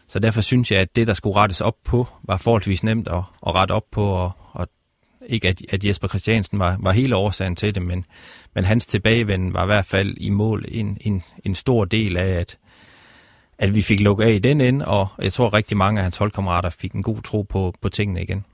[0.08, 3.24] Så derfor synes jeg, at det, der skulle rettes op på, var forholdsvis nemt at,
[3.48, 4.68] at rette op på, og, og
[5.26, 8.06] ikke at, at Jesper Christiansen var, var hele årsagen til det, men,
[8.56, 12.30] men hans tilbagevenden var i hvert fald i mål en, en, en stor del af,
[12.30, 12.58] at,
[13.58, 16.18] at vi fik lukket af i den ende, og jeg tror rigtig mange af hans
[16.18, 18.46] holdkammerater fik en god tro på, på tingene igen.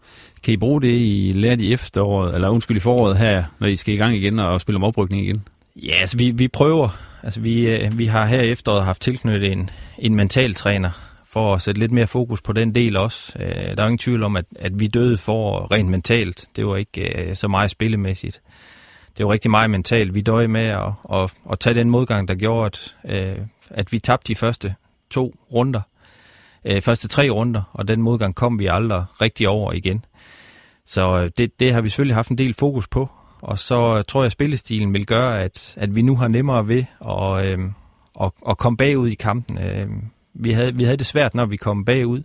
[0.43, 3.75] Kan I bruge det, I lærte i efteråret, eller undskyld i foråret her, når I
[3.75, 5.43] skal i gang igen og spille om oprykning igen?
[5.75, 6.89] Ja, altså vi, vi prøver.
[7.23, 10.91] Altså vi, øh, vi har her i efteråret haft tilknyttet en, en mental træner,
[11.29, 13.33] for at sætte lidt mere fokus på den del også.
[13.39, 16.45] Øh, der er ingen tvivl om, at, at vi døde for rent mentalt.
[16.55, 18.41] Det var ikke øh, så meget spillemæssigt.
[19.17, 20.15] Det var rigtig meget mentalt.
[20.15, 22.95] Vi døde med at, at, at tage den modgang, der gjorde, at,
[23.37, 24.75] øh, at vi tabte de første
[25.11, 25.81] to runder.
[26.65, 30.05] Øh, Første tre runder, og den modgang kom vi aldrig rigtig over igen.
[30.85, 33.09] Så øh, det, det har vi selvfølgelig haft en del fokus på,
[33.41, 36.67] og så øh, tror jeg, at spillestilen vil gøre, at, at vi nu har nemmere
[36.67, 37.65] ved at, øh,
[38.21, 39.57] at, at komme bagud i kampen.
[39.57, 39.87] Øh,
[40.33, 42.23] vi havde, vi havde det svært, når vi kom bagud.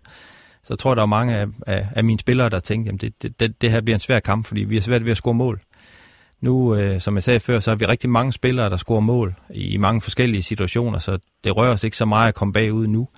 [0.63, 3.41] Så jeg tror, der er mange af, af, af mine spillere, der tænkte, at det,
[3.41, 5.61] det, det her bliver en svær kamp, fordi vi har svært ved at score mål.
[6.45, 9.35] Nu, øh, som jeg sagde før, så har vi rigtig mange spillere, der scorer mål
[9.51, 13.09] i, mange forskellige situationer, så det rører os ikke så meget at komme bagud nu.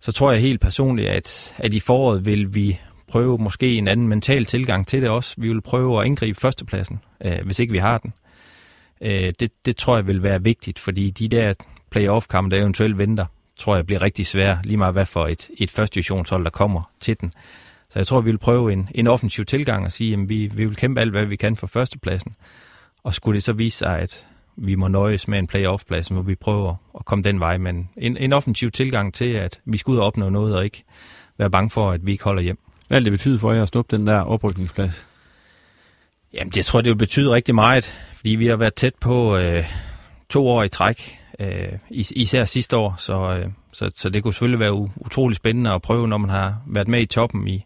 [0.00, 4.08] Så tror jeg helt personligt, at, at i foråret vil vi prøve måske en anden
[4.08, 5.34] mental tilgang til det også.
[5.38, 8.12] Vi vil prøve at indgribe førstepladsen, øh, hvis ikke vi har den.
[9.00, 11.54] Øh, det, det tror jeg vil være vigtigt, fordi de der
[11.90, 15.70] playoff-kampe, der eventuelt venter, tror jeg bliver rigtig svære, lige meget hvad for et, et
[15.70, 17.32] første divisionshold, der kommer til den.
[17.96, 20.64] Så jeg tror, vi vil prøve en, en offensiv tilgang og sige, at vi, vi
[20.64, 22.34] vil kæmpe alt, hvad vi kan for førstepladsen.
[23.02, 26.34] Og skulle det så vise sig, at vi må nøjes med en playoff-plads, må vi
[26.34, 27.58] prøve at komme den vej.
[27.58, 30.84] Men en, en offensiv tilgang til, at vi skal ud og opnå noget, og ikke
[31.38, 32.58] være bange for, at vi ikke holder hjem.
[32.88, 35.08] Hvad det betyde for jer at snuppe den der oprykningsplads?
[36.32, 39.64] Jamen, jeg tror, det vil betyde rigtig meget, fordi vi har været tæt på øh,
[40.28, 44.60] to år i træk øh, især sidste år, så, øh, så, så det kunne selvfølgelig
[44.60, 47.64] være utrolig spændende at prøve, når man har været med i toppen i,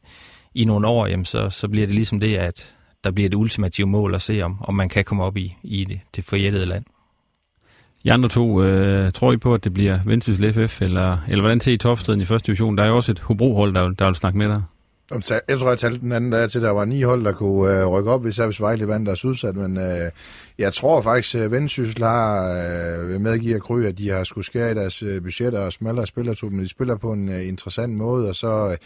[0.55, 3.87] i nogle år, jamen så, så bliver det ligesom det, at der bliver det ultimative
[3.87, 6.85] mål at se, om, om man kan komme op i, i det, det forjættede land.
[8.05, 11.61] I andre to, øh, tror I på, at det bliver Vendsyssel FF, eller, eller hvordan
[11.61, 12.79] ser I topstaden i første division?
[12.79, 14.63] Der er jo også et Hobro-hold, der, der vil snakke med dig.
[15.11, 17.87] Jeg tror, jeg talte den anden dag til, der var ni hold, der kunne øh,
[17.87, 20.11] rykke op, især hvis Vejle vandt deres udsat, men øh,
[20.59, 22.53] jeg tror faktisk, at Vendsyssel har
[23.09, 26.07] øh, medgivet at Kry, at de har skulle skære i deres øh, budgetter og smallere
[26.07, 28.77] spillertrup, men de spiller på en øh, interessant måde, og så, øh,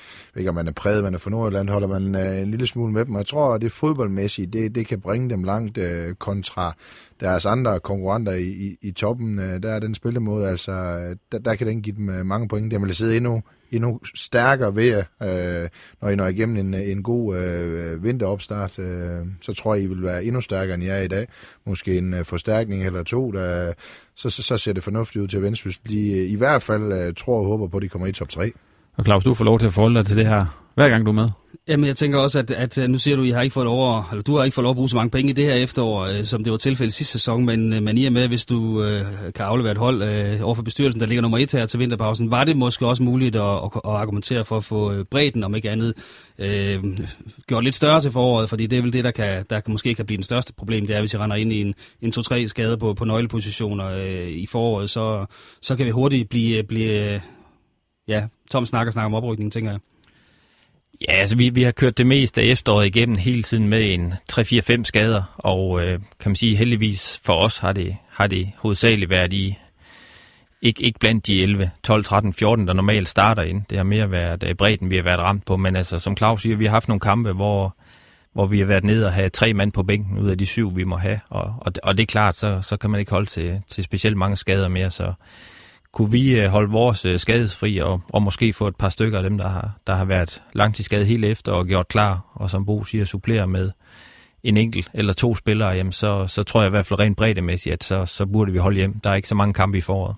[0.40, 2.92] ikke om man er præget, man er for Nordjylland, holder man øh, en lille smule
[2.92, 6.14] med dem, og jeg tror, at det fodboldmæssigt, det, det kan bringe dem langt øh,
[6.14, 6.74] kontra
[7.20, 9.38] deres andre konkurrenter i, i, i toppen.
[9.38, 12.48] Øh, der er den spillemåde, altså, øh, der, der kan den give dem øh, mange
[12.48, 12.72] point.
[12.72, 13.42] Der vil sidde endnu
[13.76, 15.68] endnu stærkere ved, øh,
[16.02, 20.02] når I når igennem en, en god øh, vinteropstart, øh, så tror jeg, I vil
[20.02, 21.28] være endnu stærkere, end I er i dag.
[21.66, 23.72] Måske en øh, forstærkning eller to, der,
[24.14, 25.70] så, så, så ser det fornuftigt ud til Venstre.
[25.88, 28.28] De øh, i hvert fald øh, tror og håber på, at de kommer i top
[28.28, 28.52] 3.
[28.96, 31.11] Og Claus, du får lov til at forholde dig til det her, hver gang du
[31.11, 31.28] er med.
[31.68, 33.66] Jamen, jeg tænker også, at, at øh, nu siger du, at I har ikke fået
[33.66, 35.54] over, eller du har ikke fået lov at bruge så mange penge i det her
[35.54, 38.46] efterår, øh, som det var tilfældet sidste sæson, men, øh, men i og med, hvis
[38.46, 39.00] du øh,
[39.35, 42.44] kan aflevere et hold øh, overfor bestyrelsen, der ligger nummer et her til vinterpausen, var
[42.44, 45.70] det måske også muligt at, at, at argumentere for at få øh, bredden, om ikke
[45.70, 45.94] andet,
[46.38, 46.85] øh,
[47.46, 49.94] gjort lidt større til foråret, fordi det er vel det, der, kan, der kan måske
[49.94, 52.46] kan blive den største problem, det er, hvis I render ind i en, en 2-3
[52.46, 55.26] skade på, på nøglepositioner øh, i foråret, så,
[55.62, 57.20] så kan vi hurtigt blive, blive
[58.09, 59.81] ja, tom snakker snakker snak om oprykning, tænker jeg.
[61.09, 64.14] Ja, altså vi, vi har kørt det meste af efteråret igennem hele tiden med en
[64.33, 69.11] 3-4-5 skader, og øh, kan man sige heldigvis for os har det, har det hovedsageligt
[69.11, 69.59] været i,
[70.63, 73.63] ikke, ikke blandt de 11, 12, 13, 14, der normalt starter ind.
[73.71, 76.42] Det har mere været øh, bredden, vi har været ramt på, men altså som Claus
[76.42, 77.77] siger, vi har haft nogle kampe, hvor,
[78.33, 80.77] hvor vi har været nede og have tre mand på bænken ud af de syv,
[80.77, 81.21] vi må have.
[81.29, 84.17] Og, og, og det er klart, så, så kan man ikke holde til, til specielt
[84.17, 84.90] mange skader mere.
[84.90, 85.13] Så
[85.95, 89.25] kunne vi øh, holde vores øh, skadesfri og, og måske få et par stykker af
[89.25, 92.85] dem, der har, der har været langtidsskadet hele efter og gjort klar, og som Bo
[92.85, 93.71] siger, supplere med
[94.45, 97.73] en enkelt eller to spillere, jamen så, så tror jeg i hvert fald rent breddemæssigt,
[97.73, 99.01] at så, så burde vi holde hjem.
[99.05, 100.17] Der er ikke så mange kampe i foråret.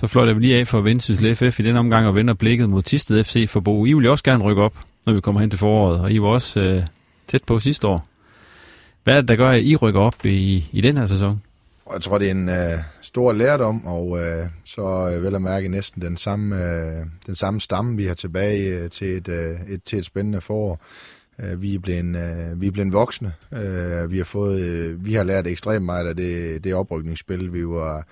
[0.00, 2.82] Så fløjter vi lige af for Vendsyssel FF i den omgang og vender blikket mod
[2.82, 3.86] Tisted FC for Bo.
[3.86, 4.74] I vil også gerne rykke op,
[5.06, 6.82] når vi kommer hen til foråret, og I var også øh,
[7.26, 8.08] tæt på sidste år.
[9.04, 11.42] Hvad er det, der gør, at I rykker op i, i den her sæson?
[11.92, 15.68] Jeg tror, det er en øh, stor lærdom, og øh, så øh, vel at mærke
[15.68, 19.82] næsten den samme, øh, den samme stamme, vi har tilbage øh, til, et, øh, et,
[19.84, 20.80] til et spændende forår.
[21.42, 23.32] Øh, vi, er blevet, øh, vi er blevet voksne.
[23.52, 27.66] Øh, vi, har fået, øh, vi har lært ekstremt meget af det, det oprykningsspil, vi
[27.66, 28.04] var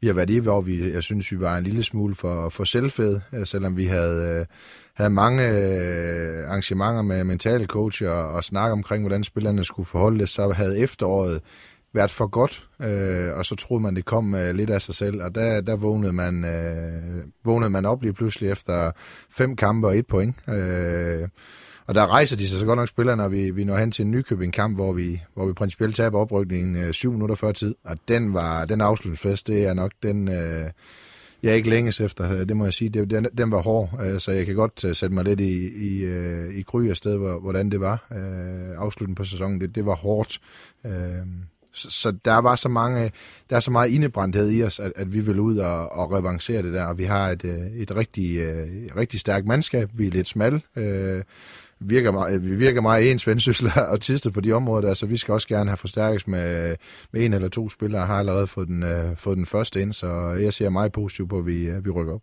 [0.00, 2.64] vi har været i, hvor vi, jeg synes, vi var en lille smule for, for
[2.64, 4.46] selvfed, øh, selvom vi havde, øh,
[4.94, 10.26] havde mange øh, arrangementer med mentale coach og, og snak omkring, hvordan spillerne skulle forholde
[10.26, 11.40] sig, så havde efteråret
[11.94, 15.22] været for godt, øh, og så troede man, det kom øh, lidt af sig selv,
[15.22, 18.90] og der, der vågnede, man, øh, vågnede man op lige pludselig efter
[19.30, 20.36] fem kampe og et point.
[20.48, 21.28] Øh,
[21.86, 24.04] og der rejser de sig så godt nok spillere, når vi, vi når hen til
[24.04, 27.74] en Nykøbing-kamp, hvor vi, hvor vi principielt taber oprykningen øh, syv minutter før tid.
[27.84, 30.70] Og den var den afslutningsfest, det er nok den, øh,
[31.42, 32.32] jeg ikke længes efter.
[32.32, 32.88] Øh, det må jeg sige.
[32.88, 35.68] Det, den, den var hård, øh, så jeg kan godt øh, sætte mig lidt i,
[35.68, 38.06] i, øh, i kry af sted, hvordan det var.
[38.12, 40.40] Øh, afslutningen på sæsonen, det, det var hårdt.
[40.86, 40.92] Øh,
[41.72, 43.10] så, så der var så mange,
[43.50, 46.62] der er så meget indebrændthed i os, at, at vi vil ud og, og revancere
[46.62, 49.90] det der, og vi har et, øh, et rigtig, øh, rigtig stærkt mandskab.
[49.94, 50.62] Vi er lidt smal.
[50.76, 51.22] Øh,
[51.80, 55.06] virker meget, øh, vi virker meget ens vendsysler og tister på de områder der, så
[55.06, 56.76] vi skal også gerne have forstærkes med,
[57.12, 58.00] med en eller to spillere.
[58.00, 61.28] Jeg har allerede fået den, øh, fået den første ind, så jeg ser meget positivt
[61.28, 62.22] på, at vi, øh, vi rykker op.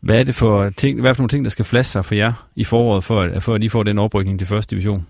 [0.00, 2.14] Hvad er det for ting, hvad er for nogle ting, der skal flaske sig for
[2.14, 5.06] jer i foråret, for, for at I får den oprykning til første division?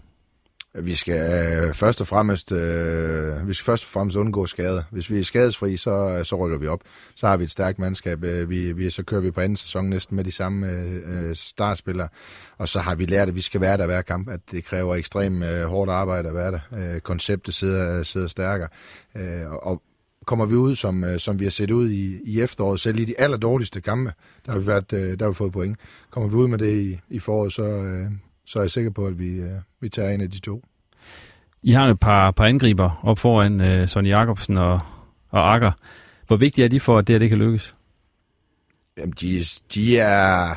[0.75, 4.85] Vi skal øh, først og fremmest øh, vi skal først og fremmest undgå skade.
[4.91, 6.81] Hvis vi er skadesfri, så, øh, så rykker vi op.
[7.14, 8.25] Så har vi et stærkt mandskab.
[8.25, 11.37] Øh, vi, vi, så kører vi på anden sæson næsten med de samme øh, øh
[11.37, 12.09] startspillere.
[12.59, 14.29] Og så har vi lært, at vi skal være der hver kamp.
[14.29, 16.95] At det kræver ekstremt øh, hårdt arbejde at være der.
[16.95, 18.68] Øh, konceptet sidder, øh, sidder stærkere.
[19.16, 19.83] Øh, og,
[20.27, 23.05] kommer vi ud, som, øh, som vi har set ud i, i efteråret, selv i
[23.05, 24.12] de allerdårligste kampe,
[24.47, 25.79] der har vi, været, der har vi fået point.
[26.11, 27.62] Kommer vi ud med det i, i foråret, så,
[28.51, 30.65] så er jeg sikker på, at vi, øh, vi tager en af de to.
[31.63, 34.81] I har et par, par angriber op foran øh, Sonny Jacobsen og,
[35.29, 35.73] og Akker.
[36.27, 37.75] Hvor vigtigt er de for, at det her det kan lykkes?
[38.99, 39.45] Jamen, de,
[39.75, 40.57] de er...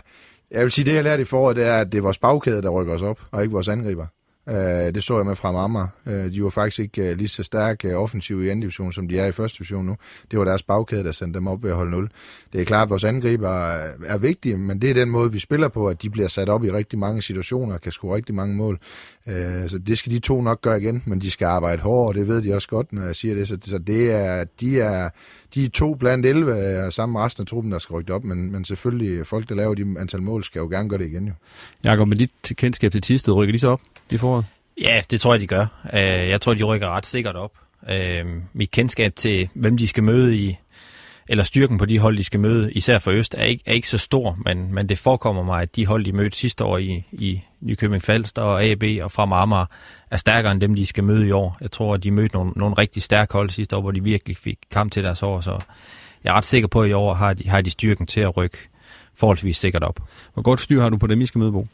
[0.52, 2.62] Jeg vil sige, det jeg lærte i foråret, det er, at det er vores bagkæde,
[2.62, 4.08] der rykker os op, og ikke vores angriber.
[4.50, 4.56] Øh,
[4.96, 5.88] det så jeg med fra Amager.
[6.06, 8.94] Øh, de var faktisk ikke uh, lige så stærke uh, øh, offensiv i anden division,
[8.94, 9.96] som de er i første division nu.
[10.32, 12.10] Det var deres bagkæde, der sendte dem op ved at holde 0.
[12.54, 15.40] Det er klart, at vores angriber er, er vigtige, men det er den måde, vi
[15.40, 18.36] spiller på, at de bliver sat op i rigtig mange situationer og kan score rigtig
[18.36, 18.80] mange mål.
[19.28, 22.22] Øh, så det skal de to nok gøre igen, men de skal arbejde hårdt, og
[22.22, 23.48] det ved de også godt, når jeg siger det.
[23.48, 25.10] Så, så det er, de er
[25.56, 28.52] de er to blandt 11 sammen med resten af truppen, der skal rykke op, men,
[28.52, 31.28] men selvfølgelig folk, der laver de antal mål, skal jo gerne gøre det igen.
[31.28, 31.34] Jo.
[31.84, 33.82] Jakob, med dit kendskab til Tisted, rykker de så op
[34.12, 34.46] i foråret?
[34.82, 35.66] Ja, det tror jeg, de gør.
[35.94, 37.52] Øh, jeg tror, de rykker ret sikkert op.
[37.90, 40.58] Øh, mit kendskab til, hvem de skal møde i,
[41.28, 43.90] eller styrken på de hold, de skal møde, især for Øst, er ikke, er ikke
[43.90, 47.06] så stor, men, men det forekommer mig, at de hold, de mødte sidste år i,
[47.12, 49.72] i Nykøbing Falster og AB og fra Marmar,
[50.12, 51.58] er stærkere end dem, de skal møde i år.
[51.62, 54.38] Jeg tror, at de mødte nogle, nogle rigtig stærke hold sidste år, hvor de virkelig
[54.38, 55.60] fik kamp til deres år, så
[56.24, 58.38] jeg er ret sikker på, at i år har de, har de styrken til at
[58.38, 58.58] rykke
[59.16, 60.00] forholdsvis sikkert op.
[60.34, 61.68] Hvor godt styr har du på dem, I skal møde, Bo?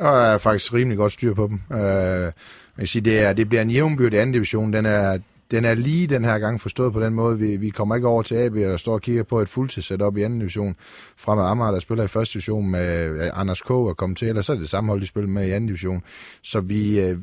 [0.00, 1.60] Jeg er faktisk rimelig godt styr på dem.
[1.70, 2.32] Uh, jeg
[2.78, 4.72] kan sige, det, er, det bliver en jævnbyrd i anden division.
[4.72, 5.18] Den er,
[5.50, 7.38] den er lige den her gang forstået på den måde.
[7.38, 10.22] Vi, vi kommer ikke over til AB og står og kigger på et fuldtidssetup i
[10.22, 10.76] anden division.
[11.16, 13.70] Fra med Amager, der spiller i første division med Anders K.
[13.70, 15.66] og komme til, eller så er det det samme hold, de spiller med i anden
[15.66, 16.02] division.
[16.42, 17.18] Så vi, øh,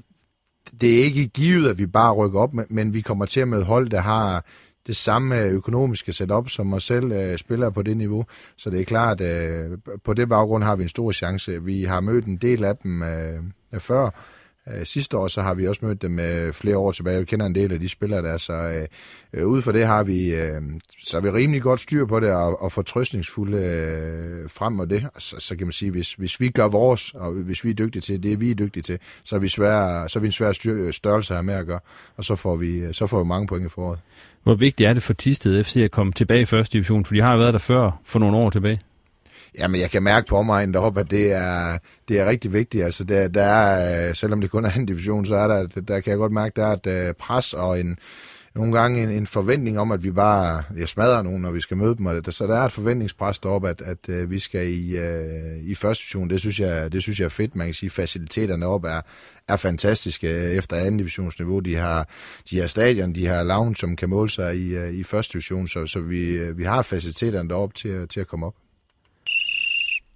[0.81, 3.63] det er ikke givet, at vi bare rykker op, men vi kommer til at møde
[3.63, 4.45] hold, der har
[4.87, 8.25] det samme økonomiske setup, som os selv øh, spiller på det niveau.
[8.57, 11.63] Så det er klart, at øh, på det baggrund har vi en stor chance.
[11.63, 13.43] Vi har mødt en del af dem øh,
[13.79, 14.09] før,
[14.69, 17.19] Øh, sidste år så har vi også mødt dem øh, flere år tilbage.
[17.19, 18.87] Vi kender en del af de spillere der, så øh,
[19.33, 20.61] øh, ud for det har vi, øh,
[21.03, 25.07] så er vi rimelig godt styr på det og, og fortrøstningsfulde øh, frem mod det.
[25.17, 28.01] Så, så kan man sige, hvis, hvis vi gør vores, og hvis vi er dygtige
[28.01, 30.51] til det, vi er dygtige til, så er vi, svære, så er vi en svær
[30.51, 31.79] styr, øh, størrelse her med at gøre,
[32.17, 33.99] og så får vi, øh, så får vi mange point i foråret.
[34.43, 37.05] Hvor vigtigt er det for Tisted FC at komme tilbage i første division?
[37.05, 38.79] For de har været der før for nogle år tilbage.
[39.59, 41.77] Jamen, jeg kan mærke på mig deroppe, at det er,
[42.07, 42.83] det er rigtig vigtigt.
[42.83, 45.99] Altså, der, der er, øh, selvom det kun er en division, så er der, der
[45.99, 47.97] kan jeg godt mærke, der er et øh, pres og en,
[48.55, 51.77] nogle gange en, en forventning om, at vi bare jeg smadrer nogen, når vi skal
[51.77, 52.05] møde dem.
[52.05, 55.69] Og det, så der er et forventningspres deroppe, at, at, at vi skal i, uh,
[55.69, 56.29] i første division.
[56.29, 57.55] Det synes, jeg, det synes jeg er fedt.
[57.55, 59.01] Man kan sige, at faciliteterne op er,
[59.47, 61.59] er fantastiske efter anden divisionsniveau.
[61.59, 62.07] De har,
[62.49, 65.67] de har stadion, de har lounge, som kan måle sig i, uh, i første division,
[65.67, 68.53] så, så vi, vi har faciliteterne deroppe til, til at komme op.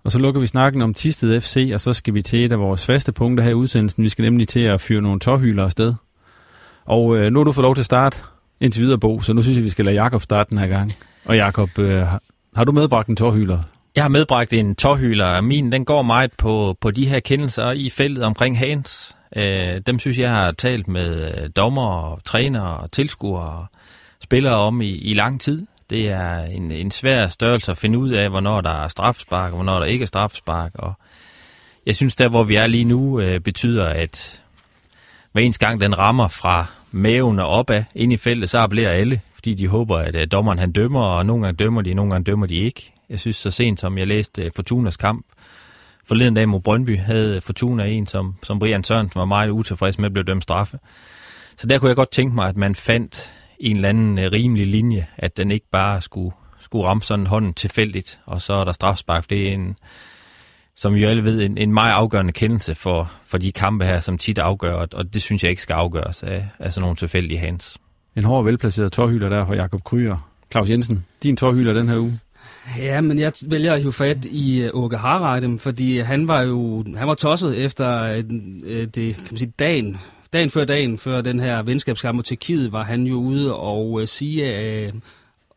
[0.05, 2.59] Og så lukker vi snakken om Tisted FC, og så skal vi til et af
[2.59, 4.03] vores faste punkter her i udsendelsen.
[4.03, 5.93] Vi skal nemlig til at fyre nogle tårhyler afsted.
[6.85, 8.17] Og øh, nu har du fået lov til at starte
[8.59, 10.93] indtil videre, Bo, så nu synes jeg, vi skal lade Jakob starte den her gang.
[11.25, 12.03] Og Jakob, øh,
[12.55, 13.59] har du medbragt en tårhyler?
[13.95, 15.41] Jeg har medbragt en tårhyler.
[15.41, 19.15] Min den går meget på, på de her kendelser i feltet omkring Hans.
[19.35, 23.65] Øh, dem synes jeg har talt med øh, dommer, træner og tilskuere og
[24.23, 25.65] spillere om i, i lang tid.
[25.89, 29.55] Det er en, en svær størrelse at finde ud af, hvornår der er strafspark, og
[29.55, 30.71] hvornår der ikke er strafspark.
[30.75, 30.93] Og
[31.85, 34.43] jeg synes, der hvor vi er lige nu, øh, betyder, at
[35.31, 39.21] hver eneste gang den rammer fra maven og opad ind i feltet, så appellerer alle,
[39.33, 42.25] fordi de håber, at øh, dommeren han dømmer, og nogle gange dømmer de, nogle gange
[42.25, 42.93] dømmer de ikke.
[43.09, 45.25] Jeg synes så sent som jeg læste øh, Fortunas kamp,
[46.07, 49.97] forleden dag mod Brøndby, havde øh, Fortuna en, som, som Brian Sørensen var meget utilfreds
[49.97, 50.79] med, at blive dømt straffe.
[51.57, 54.67] Så der kunne jeg godt tænke mig, at man fandt en eller anden uh, rimelig
[54.67, 58.71] linje, at den ikke bare skulle, skulle ramme sådan hånden tilfældigt, og så er der
[58.71, 59.29] strafspark.
[59.29, 59.75] Det er en,
[60.75, 63.99] som vi jo alle ved, en, en meget afgørende kendelse for, for de kampe her,
[63.99, 67.39] som tit afgør, og det synes jeg ikke skal afgøres af, af sådan nogle tilfældige
[67.39, 67.77] hands.
[68.15, 70.29] En hård velplaceret tårhylder der for Jakob Kryer.
[70.51, 72.19] Claus Jensen, din tårhylder den her uge.
[72.79, 77.07] Ja, men jeg vælger jo fat i uh, Åke Harreide, fordi han var jo han
[77.07, 78.23] var tosset efter uh,
[78.71, 79.97] det, kan man sige, dagen,
[80.35, 84.07] dagen før dagen, før den her venskabskamp mod Tjekkiet, var han jo ude og øh,
[84.07, 84.93] sige, øh,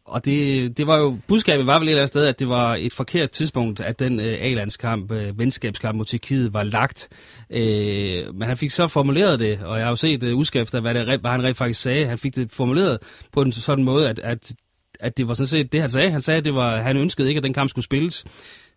[0.04, 2.76] og det, det var jo, budskabet var vel et eller andet sted, at det var
[2.76, 7.08] et forkert tidspunkt, at den øh, A-landskamp, øh, venskabskamp mod Tjekkiet, var lagt.
[7.50, 10.94] Øh, men han fik så formuleret det, og jeg har jo set øh, udskrifter, hvad,
[10.94, 12.06] det, hvad han rent faktisk sagde.
[12.06, 12.98] Han fik det formuleret
[13.32, 14.54] på en sådan måde, at, at,
[15.00, 16.10] at det var sådan set det, han sagde.
[16.10, 18.24] Han sagde, at det var, han ønskede ikke, at den kamp skulle spilles.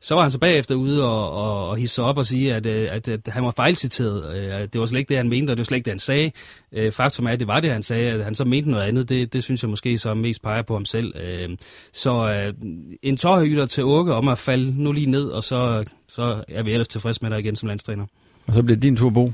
[0.01, 2.87] Så var han så bagefter ude og, og, og hisse op og sige, at, øh,
[2.91, 4.35] at, at han var fejlciteret.
[4.35, 5.99] Øh, det var slet ikke det, han mente, og det var slet ikke det, han
[5.99, 6.31] sagde.
[6.71, 8.11] Øh, faktum er, at det var det, han sagde.
[8.11, 10.73] At han så mente noget andet, det, det synes jeg måske så mest peger på
[10.73, 11.13] ham selv.
[11.93, 12.43] Så
[13.01, 16.71] en tårhøjder til Åke om at falde nu lige ned, og så, så er vi
[16.71, 18.05] ellers tilfreds med dig igen som landstræner.
[18.47, 19.31] Og så bliver din tur, Bo.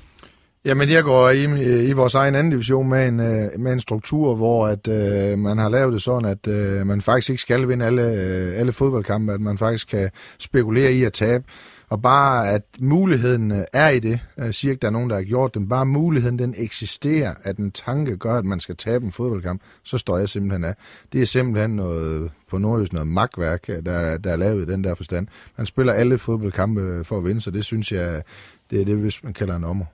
[0.68, 1.44] Jamen, jeg går i,
[1.90, 5.58] i vores egen anden division med en, øh, med en struktur, hvor at, øh, man
[5.58, 9.34] har lavet det sådan, at øh, man faktisk ikke skal vinde alle, øh, alle fodboldkampe,
[9.34, 10.10] at man faktisk kan
[10.40, 11.44] spekulere i at tabe.
[11.90, 15.16] Og bare at muligheden øh, er i det, jeg siger ikke, der er nogen, der
[15.16, 19.06] har gjort det, bare muligheden den eksisterer, at en tanke gør, at man skal tabe
[19.06, 20.76] en fodboldkamp, så står jeg simpelthen af.
[21.14, 24.96] Det er simpelthen noget, på nordjysk noget magtværk, der, der er lavet i den der
[24.96, 25.28] forstand.
[25.58, 28.22] Man spiller alle fodboldkampe for at vinde, så det synes jeg,
[28.70, 29.86] det er det, hvis man kalder en ommer.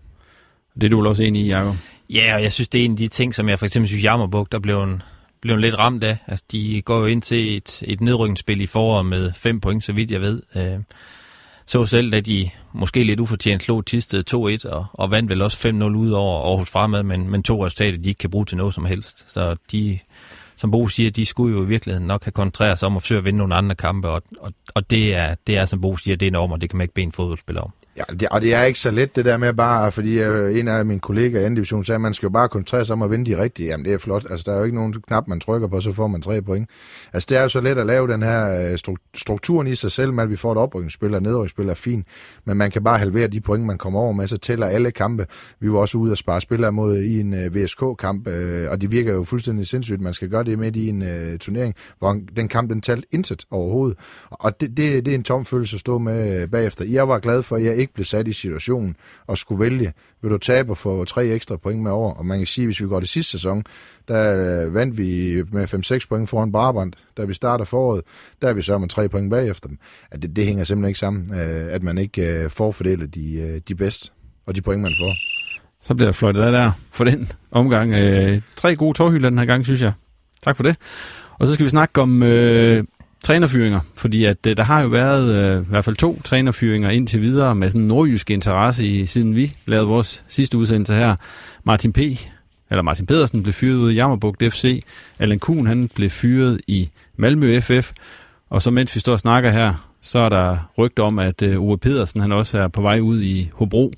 [0.75, 1.75] Det er du vel også enig i, Jacob?
[2.09, 4.03] Ja, og jeg synes, det er en af de ting, som jeg for eksempel synes,
[4.03, 5.01] Jammerbuk, der blev en,
[5.41, 6.17] blev en lidt ramt af.
[6.27, 9.93] Altså, de går jo ind til et, et nedrykningsspil i foråret med fem point, så
[9.93, 10.41] vidt jeg ved.
[10.55, 10.79] Øh,
[11.65, 14.23] så selv, at de måske lidt ufortjent slog Tisted
[14.65, 17.97] 2-1, og, og vandt vel også 5-0 ud over Aarhus Fremad, men, men to resultater,
[17.97, 19.31] de ikke kan bruge til noget som helst.
[19.33, 19.99] Så de,
[20.55, 23.17] som Bo siger, de skulle jo i virkeligheden nok have koncentreret sig om at forsøge
[23.17, 26.15] at vinde nogle andre kampe, og, og, og det, er, det er, som Bo siger,
[26.15, 27.73] det er enormt, og det kan man ikke bede en fodboldspiller om.
[27.97, 30.67] Ja, det, og det er ikke så let det der med bare, fordi øh, en
[30.67, 33.01] af mine kollegaer i anden division sagde, at man skal jo bare koncentrere sig om
[33.01, 33.67] at vinde de rigtige.
[33.67, 35.91] Jamen det er flot, altså der er jo ikke nogen knap, man trykker på, så
[35.91, 36.69] får man tre point.
[37.13, 40.13] Altså det er jo så let at lave den her øh, strukturen i sig selv,
[40.13, 42.07] med at vi får et oprykningsspil og nedrykningsspil er fint,
[42.45, 45.25] men man kan bare halvere de point, man kommer over med, så tæller alle kampe.
[45.59, 48.91] Vi var også ude og spare spillere mod i en øh, VSK-kamp, øh, og det
[48.91, 50.01] virker jo fuldstændig sindssygt.
[50.01, 53.45] Man skal gøre det midt i en øh, turnering, hvor den kamp den talte intet
[53.51, 53.97] overhovedet.
[54.29, 56.85] Og det, det, det er en tom følelse at stå med bagefter.
[56.85, 58.95] Jeg var glad for, at jeg ikke blev sat i situationen
[59.27, 62.13] og skulle vælge, vil du tabe og få tre ekstra point med over?
[62.13, 63.63] Og man kan sige, hvis vi går til sidste sæson,
[64.07, 66.95] der øh, vandt vi med 5-6 point foran Brabant.
[67.17, 68.01] Da vi starter foråret,
[68.41, 69.77] der er vi så med tre point bagefter dem.
[70.11, 73.33] At det, det hænger simpelthen ikke sammen, øh, at man ikke øh, får fordelt de,
[73.33, 74.11] øh, de bedste
[74.45, 75.13] og de point, man får.
[75.81, 77.93] Så bliver der fløjtet af der for den omgang.
[78.55, 79.93] tre gode tårhylder den her gang, synes jeg.
[80.43, 80.77] Tak for det.
[81.39, 82.83] Og så skal vi snakke om øh,
[83.23, 87.21] trænerfyringer, fordi at øh, der har jo været øh, i hvert fald to trænerfyringer indtil
[87.21, 91.15] videre med sådan en nordjysk interesse i, siden vi lavede vores sidste udsendelse her.
[91.63, 91.99] Martin P.,
[92.69, 94.83] eller Martin Pedersen blev fyret ud i Jammerbugt FC,
[95.19, 97.91] Allan Kuhn han blev fyret i Malmø FF,
[98.49, 101.61] og så mens vi står og snakker her, så er der rygter om, at øh,
[101.61, 103.91] Ove Pedersen han også er på vej ud i Hobro.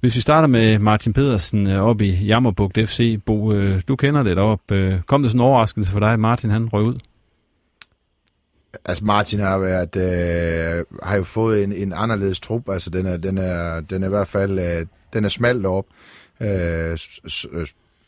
[0.00, 4.22] Hvis vi starter med Martin Pedersen øh, op i Jammerbugt FC, Bo, øh, du kender
[4.22, 4.74] det deroppe.
[4.74, 6.98] Øh, kom det sådan en overraskelse for dig, at Martin han røg ud?
[8.84, 13.16] Altså Martin har været, øh, har jo fået en, en anderledes trup, altså den er,
[13.16, 15.86] den er, den er i hvert fald, øh, den er smalt op.
[16.40, 16.98] Øh,
[17.52, 17.66] øh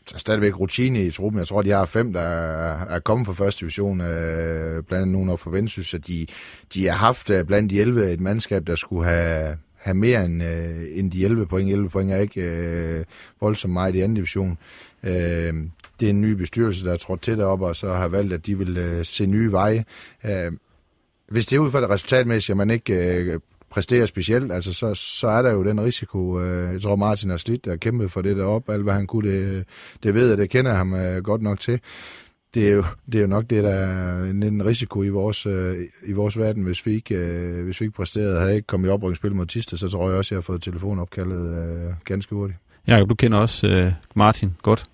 [0.09, 1.39] der er stadigvæk rutine i truppen.
[1.39, 5.29] Jeg tror, de har fem, der er, kommet fra første division, øh, blandt andet nogen
[5.29, 6.25] op for Vendsyssel, så de,
[6.73, 10.43] de har haft øh, blandt de 11 et mandskab, der skulle have, have mere end,
[10.43, 11.71] øh, end de 11 point.
[11.71, 13.05] 11 point er ikke øh,
[13.41, 14.57] voldsomt meget i anden division.
[15.03, 15.53] Øh,
[15.99, 18.45] det er en ny bestyrelse, der er trådt til deroppe, og så har valgt, at
[18.45, 19.85] de vil øh, se nye veje.
[20.25, 20.51] Øh,
[21.29, 23.39] hvis det er ud fra det resultatmæssige, at man ikke øh,
[23.69, 26.39] præsterer specielt, altså så, så er der jo den risiko.
[26.39, 29.31] Øh, jeg tror, Martin har slidt og kæmpet for det deroppe, alt hvad han kunne,
[29.31, 29.65] det,
[30.03, 31.79] det ved jeg, det kender ham øh, godt nok til.
[32.53, 35.87] Det er, jo, det er jo nok det, der er en risiko i vores, øh,
[36.05, 38.39] i vores verden, hvis vi ikke, øh, hvis vi ikke præsterede.
[38.39, 40.61] Havde ikke kommet i oprykningsspil mod Tiste, så tror jeg også, at jeg har fået
[40.61, 42.59] telefonopkaldet øh, ganske hurtigt.
[42.87, 44.85] Jakob, du kender også øh, Martin godt.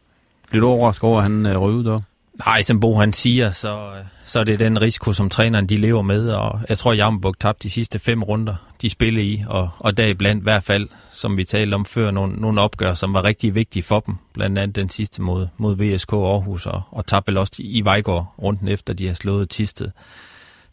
[0.49, 1.99] Bliver du overrasket over, at han øh, røg ud der?
[2.45, 5.75] Nej, som Bo han siger, så, øh, så er det den risiko, som træneren de
[5.75, 9.43] lever med, og jeg tror, at Jammerburg tabte de sidste fem runder, de spillede i,
[9.47, 13.13] og, og deriblandt i hvert fald, som vi talte om før, nogle, nogle opgør, som
[13.13, 17.05] var rigtig vigtige for dem, blandt andet den sidste mod, mod VSK Aarhus, og, og
[17.05, 19.91] tabte også i Vejgaard runden efter, de har slået Tisted.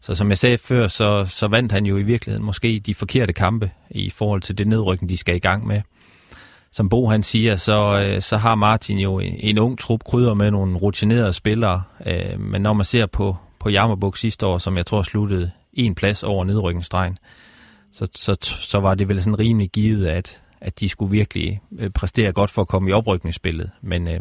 [0.01, 3.33] Så som jeg sagde før, så, så vandt han jo i virkeligheden måske de forkerte
[3.33, 5.81] kampe i forhold til det nedrykning, de skal i gang med
[6.73, 10.35] som Bo han siger, så, øh, så har Martin jo en, en ung trup krydder
[10.35, 11.83] med nogle rutinerede spillere.
[12.07, 15.95] Øh, men når man ser på, på Jammerbuk sidste år, som jeg tror sluttede en
[15.95, 17.19] plads over nedrykningsstregen,
[17.93, 21.91] så, så, så var det vel sådan rimelig givet, at, at de skulle virkelig øh,
[21.91, 23.71] præstere godt for at komme i oprykningsspillet.
[23.83, 24.21] Men øh,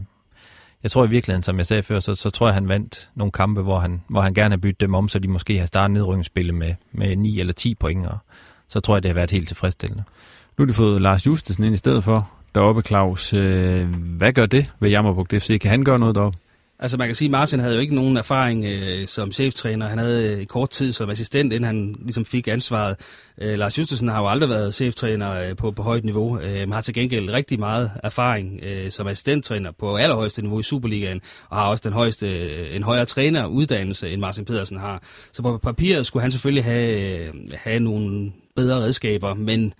[0.83, 3.31] jeg tror i virkeligheden, som jeg sagde før, så, så tror jeg, han vandt nogle
[3.31, 5.91] kampe, hvor han, hvor han gerne har byttet dem om, så de måske har startet
[5.91, 8.17] nedrykningsspillet med, med 9 eller 10 point, og
[8.67, 10.03] så tror jeg, det har været helt tilfredsstillende.
[10.57, 13.33] Nu har de fået Lars Justesen ind i stedet for, deroppe, Claus.
[13.33, 15.59] Øh, hvad gør det ved Jammerburg FC?
[15.59, 16.37] Kan han gøre noget deroppe?
[16.81, 19.87] Altså man kan sige, at Martin havde jo ikke nogen erfaring øh, som cheftræner.
[19.87, 22.95] Han havde øh, kort tid som assistent, inden han ligesom fik ansvaret.
[23.41, 26.71] Øh, Lars Justesen har jo aldrig været cheftræner øh, på, på højt niveau, øh, men
[26.71, 31.57] har til gengæld rigtig meget erfaring øh, som assistenttræner på allerhøjeste niveau i Superligaen, og
[31.57, 35.03] har også den højeste, øh, en højere træneruddannelse, end Martin Pedersen har.
[35.33, 39.73] Så på papiret skulle han selvfølgelig have, øh, have nogle bedre redskaber, men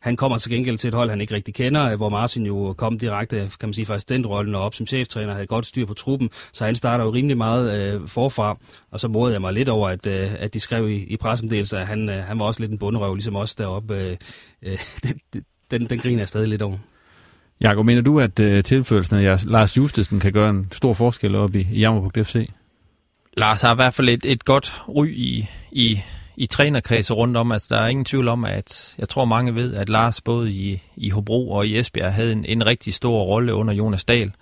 [0.00, 2.98] han kommer til gengæld til et hold, han ikke rigtig kender, hvor Martin jo kom
[2.98, 6.30] direkte, kan man sige, fra assistentrollen og op som cheftræner, havde godt styr på truppen,
[6.52, 8.56] så han starter jo rimelig meget øh, forfra,
[8.90, 11.78] og så modede jeg mig lidt over, at, øh, at de skrev i, i pressemeddelelser,
[11.78, 13.94] at han, øh, han var også lidt en bunderøv, ligesom os deroppe.
[13.94, 14.16] Øh,
[14.62, 16.78] øh, den, den, den griner jeg stadig lidt over.
[17.60, 21.56] Jakob, mener du, at øh, tilførelsen af Lars Justesen kan gøre en stor forskel op
[21.56, 22.48] i, i Jammerburg FC?
[23.36, 26.00] Lars har i hvert fald et, et godt ry i, i
[26.40, 27.52] i trænerkredse rundt om.
[27.52, 30.82] Altså, der er ingen tvivl om, at jeg tror mange ved, at Lars både i,
[30.96, 34.32] i Hobro og i Esbjerg havde en, en rigtig stor rolle under Jonas Dahl,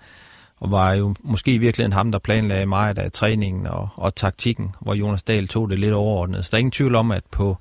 [0.59, 4.71] og var jo måske i virkeligheden ham, der planlagde meget af træningen og, og taktikken,
[4.81, 6.45] hvor Jonas Dahl tog det lidt overordnet.
[6.45, 7.57] Så der er ingen tvivl om, at på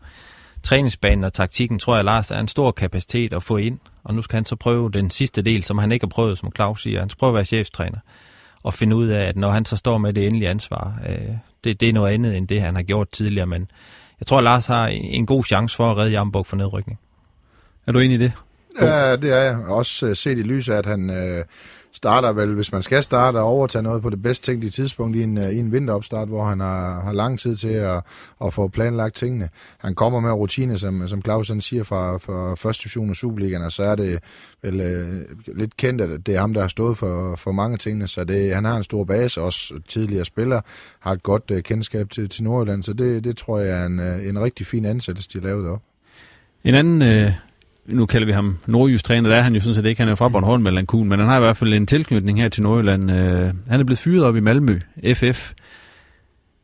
[0.63, 4.15] træningsbanen og taktikken, tror jeg, at Lars er en stor kapacitet at få ind, og
[4.15, 6.83] nu skal han så prøve den sidste del, som han ikke har prøvet, som Claus
[6.83, 7.01] siger.
[7.01, 7.99] Han skal prøve at være cheftræner
[8.63, 11.35] og finde ud af, at når han så står med det endelige ansvar, øh,
[11.65, 13.71] det, det er noget andet end det, han har gjort tidligere, men
[14.21, 16.99] jeg tror, at Lars har en god chance for at redde Jamburg for nedrykning.
[17.87, 18.33] Er du enig i det?
[18.81, 19.57] Ja, det er jeg.
[19.57, 21.45] Også øh, set i lyset, at han øh,
[21.93, 25.23] starter vel, hvis man skal starte og overtage noget på det bedst tænkelige tidspunkt i
[25.23, 28.03] en, øh, i en vinteropstart, hvor han har, har lang tid til at,
[28.45, 29.49] at få planlagt tingene.
[29.79, 33.63] Han kommer med rutine, som, som Claus han siger, fra, fra første division og Superligaen,
[33.63, 34.19] og så er det
[34.63, 38.09] vel øh, lidt kendt, at det er ham, der har stået for, for mange tingene,
[38.09, 40.61] så det, han har en stor base, også tidligere spiller,
[41.01, 44.01] har et godt øh, kendskab til, til Nordjylland, så det, det tror jeg er en,
[44.01, 45.83] øh, en rigtig fin ansættelse, de har lavet op.
[46.65, 47.33] En anden øh,
[47.89, 50.15] nu kalder vi ham nordjysk træner, der er han jo sådan set ikke, han er
[50.15, 53.11] fra Bornholm eller Kuhn, men han har i hvert fald en tilknytning her til Nordjylland.
[53.11, 54.79] Øh, han er blevet fyret op i Malmø,
[55.15, 55.53] FF.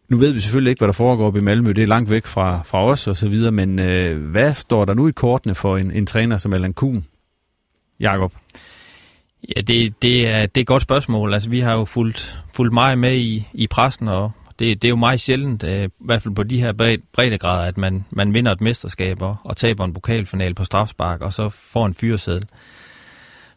[0.08, 2.26] Nu ved vi selvfølgelig ikke, hvad der foregår op i Malmø, det er langt væk
[2.26, 5.76] fra, fra os og så videre, men øh, hvad står der nu i kortene for
[5.76, 7.04] en, en træner som Allan Kuhn?
[8.00, 8.32] Jakob?
[9.56, 11.34] Ja, det, det, er, det er et godt spørgsmål.
[11.34, 14.90] Altså, vi har jo fulgt, fulgt meget med i, i pressen, og det, det er
[14.90, 16.72] jo meget sjældent, øh, i hvert fald på de her
[17.12, 21.32] breddegrader, at man, man vinder et mesterskab og, og taber en pokalfinal på strafspark, og
[21.32, 22.44] så får en fyreseddel.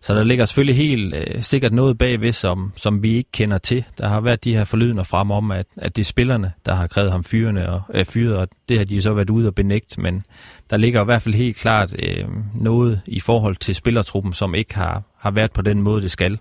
[0.01, 3.85] Så der ligger selvfølgelig helt øh, sikkert noget bagved, som, som vi ikke kender til.
[3.97, 6.87] Der har været de her forlydende frem om, at, at det er spillerne, der har
[6.87, 10.01] krævet ham fyrene og, øh, fyret, og det har de så været ude og benægte,
[10.01, 10.23] men
[10.69, 12.25] der ligger i hvert fald helt klart øh,
[12.55, 16.39] noget i forhold til spillertruppen, som ikke har, har været på den måde, det skal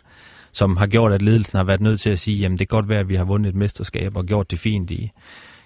[0.57, 2.89] som har gjort, at ledelsen har været nødt til at sige, jamen det kan godt
[2.89, 5.11] være, at vi har vundet et mesterskab og gjort det fint i,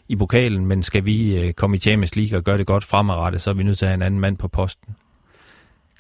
[0.08, 3.40] i pokalen, men skal vi øh, komme i Champions League og gøre det godt fremadrettet,
[3.40, 4.96] så er vi nødt til at have en anden mand på posten.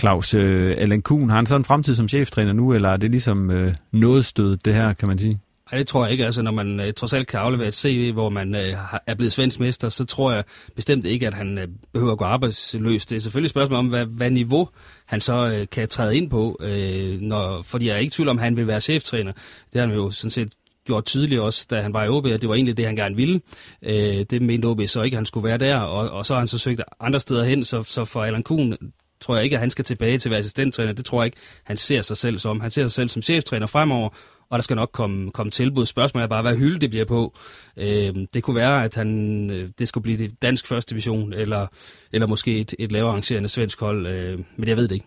[0.00, 3.10] Claus, øh, Allan Kuhn, har han så en fremtid som cheftræner nu, eller er det
[3.10, 5.40] ligesom øh, noget stød, det her, kan man sige?
[5.72, 6.24] Nej, det tror jeg ikke.
[6.24, 8.74] Altså, når man øh, trods alt kan aflevere et CV, hvor man øh,
[9.06, 10.44] er blevet svensk mester, så tror jeg
[10.74, 13.06] bestemt ikke, at han øh, behøver at gå arbejdsløs.
[13.06, 14.68] Det er selvfølgelig et spørgsmål om, hvad, hvad niveau
[15.06, 16.58] han så øh, kan træde ind på.
[16.60, 19.32] Øh, når, fordi jeg er ikke tvivl om, at han vil være cheftræner.
[19.72, 20.52] Det har han jo sådan set
[20.86, 23.16] gjort tydeligt også, da han var i OB, at det var egentlig det, han gerne
[23.16, 23.40] ville.
[23.82, 26.38] Øh, det mente OB så ikke, at han skulle være der, og, og så har
[26.38, 28.76] han så søgt andre steder hen, så, så for Allan Kuhn
[29.20, 30.92] tror jeg ikke, at han skal tilbage til at være assistenttræner.
[30.92, 32.60] Det tror jeg ikke, han ser sig selv som.
[32.60, 34.08] Han ser sig selv som cheftræner fremover,
[34.50, 35.86] og der skal nok komme, komme tilbud.
[35.86, 37.34] Spørgsmålet er bare, hvad hylde det bliver på.
[37.76, 41.66] Øh, det kunne være, at han, øh, det skulle blive det dansk første division, eller,
[42.12, 45.06] eller måske et, et lavere arrangerende svensk hold, øh, men jeg ved det ikke.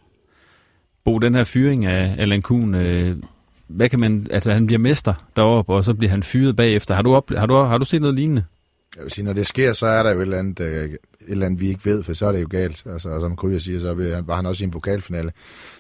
[1.03, 3.17] Bo, den her fyring af Alan Kuhn, øh,
[3.67, 6.95] hvad kan man, altså han bliver mester deroppe, og så bliver han fyret bagefter.
[6.95, 8.43] Har du, op, har du, har du set noget lignende?
[8.95, 10.89] Jeg vil sige, når det sker, så er der jo et eller andet, øh,
[11.27, 12.83] et eller andet vi ikke ved, for så er det jo galt.
[12.85, 15.31] Altså, som Kryger siger, så var han også i en pokalfinale.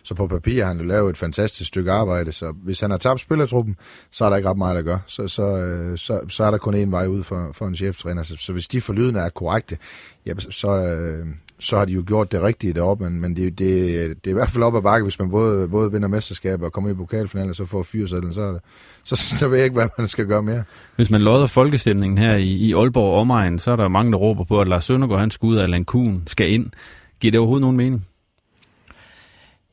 [0.03, 2.97] Så på papir har han jo lavet et fantastisk stykke arbejde, så hvis han har
[2.97, 3.75] tabt spillertruppen,
[4.11, 4.99] så er der ikke ret meget at gøre.
[5.07, 8.23] Så, så, øh, så, så er der kun én vej ud for, for en cheftræner.
[8.23, 9.77] Så, så hvis de forlydende er korrekte,
[10.25, 11.27] ja, så, øh,
[11.59, 13.67] så har de jo gjort det rigtige deroppe, men, men det, det,
[14.07, 16.71] det er i hvert fald op ad bakke, hvis man både, både vinder mesterskab og
[16.71, 18.61] kommer i pokalfinalen, og så får fyrsætlen, så, er det,
[19.03, 20.63] så, så ved jeg ikke, hvad man skal gøre mere.
[20.95, 24.43] Hvis man lodder folkestemningen her i, i Aalborg omegn, så er der mange, der råber
[24.43, 26.71] på, at Lars Søndergaard, han skal ud, af Alan Kuhn skal ind.
[27.19, 28.05] Giver det overhovedet nogen mening?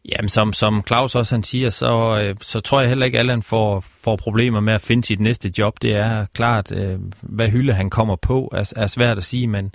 [0.04, 3.20] Jamen, som, som Claus også han siger, så, øh, så tror jeg heller ikke, at
[3.20, 5.74] Allan får, får problemer med at finde sit næste job.
[5.82, 9.72] Det er klart, øh, hvad hylde han kommer på, er, er svært at sige, men,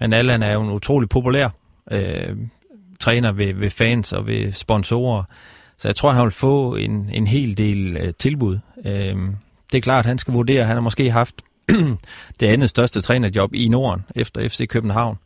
[0.00, 1.48] men Allan er jo en utrolig populær
[1.90, 2.36] øh,
[3.00, 5.24] træner ved, ved fans og ved sponsorer.
[5.78, 8.58] Så jeg tror, han vil få en, en hel del øh, tilbud.
[8.86, 9.16] Øh,
[9.72, 10.64] det er klart, at han skal vurdere.
[10.64, 11.34] Han har måske haft
[12.40, 15.18] det andet største trænerjob i Norden efter FC København.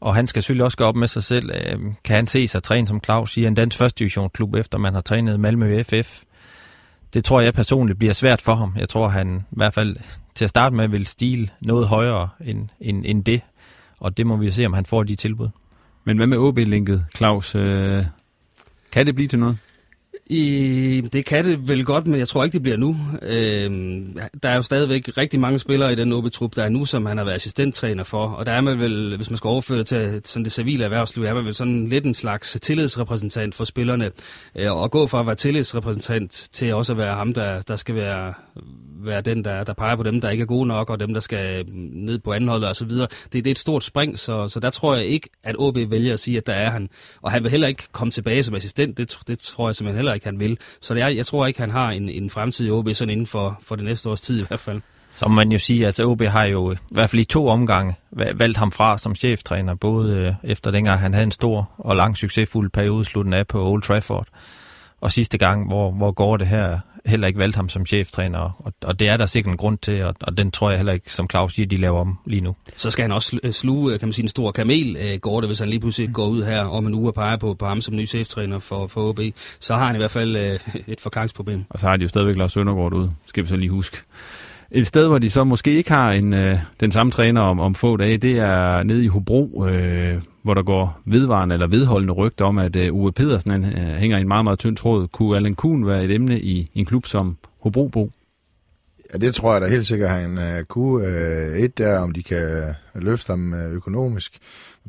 [0.00, 1.50] Og han skal selvfølgelig også gå op med sig selv.
[1.54, 4.94] Øh, kan han se sig træne, som Claus siger, en dansk første divisionsklub, efter man
[4.94, 6.22] har trænet Malmø FF?
[7.14, 8.74] Det tror jeg personligt bliver svært for ham.
[8.78, 9.96] Jeg tror, han i hvert fald
[10.34, 13.40] til at starte med vil stile noget højere end, end, end det.
[14.00, 15.48] Og det må vi se, om han får de tilbud.
[16.04, 17.54] Men hvad med OB-linket, Claus?
[17.54, 18.04] Øh,
[18.92, 19.58] kan det blive til noget?
[20.26, 22.96] I, det kan det vel godt, men jeg tror ikke, det bliver nu.
[23.22, 27.06] Øhm, der er jo stadigvæk rigtig mange spillere i den OB-trup, der er nu, som
[27.06, 28.26] han har været assistenttræner for.
[28.26, 31.24] Og der er man vel, hvis man skal overføre det til sådan det civile erhvervsliv,
[31.24, 34.10] er man vel sådan lidt en slags tillidsrepræsentant for spillerne.
[34.54, 37.94] Øh, og gå fra at være tillidsrepræsentant til også at være ham, der, der skal
[37.94, 38.34] være,
[39.06, 41.20] være den, der, der peger på dem, der ikke er gode nok, og dem, der
[41.20, 43.06] skal ned på anholdet og så videre.
[43.06, 46.12] Det, det er et stort spring, så, så der tror jeg ikke, at OB vælger
[46.12, 46.88] at sige, at der er han.
[47.22, 50.14] Og han vil heller ikke komme tilbage som assistent, det, det tror jeg simpelthen heller
[50.14, 50.58] ikke, han vil.
[50.80, 53.26] Så det er, jeg tror ikke, han har en, en fremtid i OB sådan inden
[53.26, 54.80] for, for det næste års tid i hvert fald.
[55.14, 58.56] Som man jo siger, altså OB har jo i hvert fald i to omgange valgt
[58.56, 62.70] ham fra som cheftræner, både øh, efter dengang han havde en stor og lang succesfuld
[62.70, 64.26] periode slutten af på Old Trafford,
[65.00, 68.72] og sidste gang, hvor, hvor går det her heller ikke valgt ham som cheftræner, og,
[68.84, 71.12] og det er der sikkert en grund til, og, og den tror jeg heller ikke,
[71.12, 72.56] som Claus siger, de laver om lige nu.
[72.76, 75.58] Så skal han også sluge, kan man sige, en stor kamel, øh, går det, hvis
[75.58, 77.96] han lige pludselig går ud her om en uge og peger på, på ham som
[77.96, 79.20] ny cheftræner for, for OB,
[79.60, 80.58] så har han i hvert fald øh,
[80.92, 81.64] et forgangsproblem.
[81.70, 83.96] Og så har de jo stadigvæk Lars Søndergaard ude, skal vi så lige huske.
[84.70, 87.74] Et sted, hvor de så måske ikke har en, øh, den samme træner om, om
[87.74, 92.44] få dage, det er nede i Hobro, øh, hvor der går vedvarende eller vedholdende rygter
[92.44, 95.08] om, at øh, Uwe Pedersen han, øh, hænger i en meget, meget tynd tråd.
[95.08, 98.10] Kunne Allan Kuhn være et emne i, i en klub som Hobro
[99.12, 101.06] Ja, det tror jeg da helt sikkert, han øh, kunne.
[101.06, 104.38] Øh, et der, om de kan løfte ham øh, økonomisk.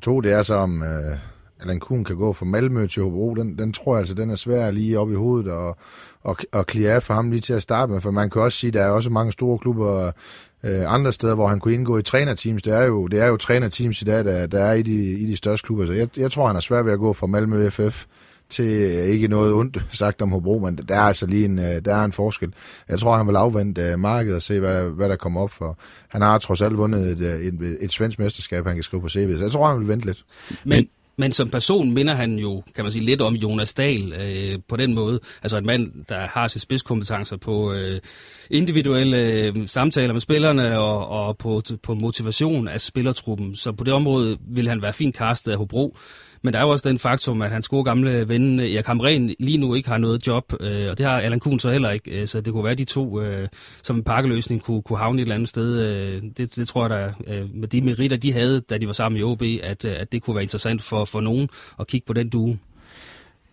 [0.02, 1.18] To, det er så, om Øh
[1.62, 3.34] Allan Kuhn kan gå fra Malmø til Hobro.
[3.34, 5.78] Den, den tror jeg altså, den er svær lige op i hovedet og,
[6.24, 8.02] og, og klire af for ham lige til at starte med.
[8.02, 10.12] For man kan også sige, at der er også mange store klubber
[10.64, 12.64] øh, andre steder, hvor han kunne indgå i trænerteams.
[12.64, 15.26] Det er jo, det er jo trænerteams i dag, der, der er i de, i
[15.26, 15.86] de største klubber.
[15.86, 18.06] Så jeg, jeg tror, han er svær ved at gå fra Malmø FF
[18.50, 21.86] til øh, ikke noget ondt sagt om Hobro, men der er altså lige en, øh,
[21.86, 22.54] der er en forskel.
[22.90, 25.78] Jeg tror, han vil afvente øh, markedet og se, hvad, hvad der kommer op for.
[26.10, 29.38] Han har trods alt vundet et, et, et svensk mesterskab, han kan skrive på CV,
[29.38, 30.26] så jeg tror, han vil vente lidt.
[30.66, 30.88] Men,
[31.18, 34.76] men som person minder han jo, kan man sige, lidt om Jonas Dahl øh, på
[34.76, 35.20] den måde.
[35.44, 38.00] Altså en mand, der har sine spidskompetencer på øh,
[38.50, 43.56] individuelle øh, samtaler med spillerne og, og på, på motivation af spillertruppen.
[43.56, 45.98] Så på det område vil han være fint castet af Hobro.
[46.42, 49.36] Men der er jo også den faktum, at hans gode gamle ven øh, Erik Hamren
[49.40, 52.12] lige nu ikke har noget job, øh, og det har Allan Kuhn så heller ikke.
[52.12, 53.48] Øh, så det kunne være de to, øh,
[53.84, 55.80] som en pakkeløsning kunne, kunne havne et eller andet sted.
[55.80, 58.94] Øh, det, det tror jeg da, øh, med de meritter, de havde, da de var
[58.94, 62.06] sammen i OB, at, øh, at det kunne være interessant for, for nogen at kigge
[62.06, 62.58] på den due.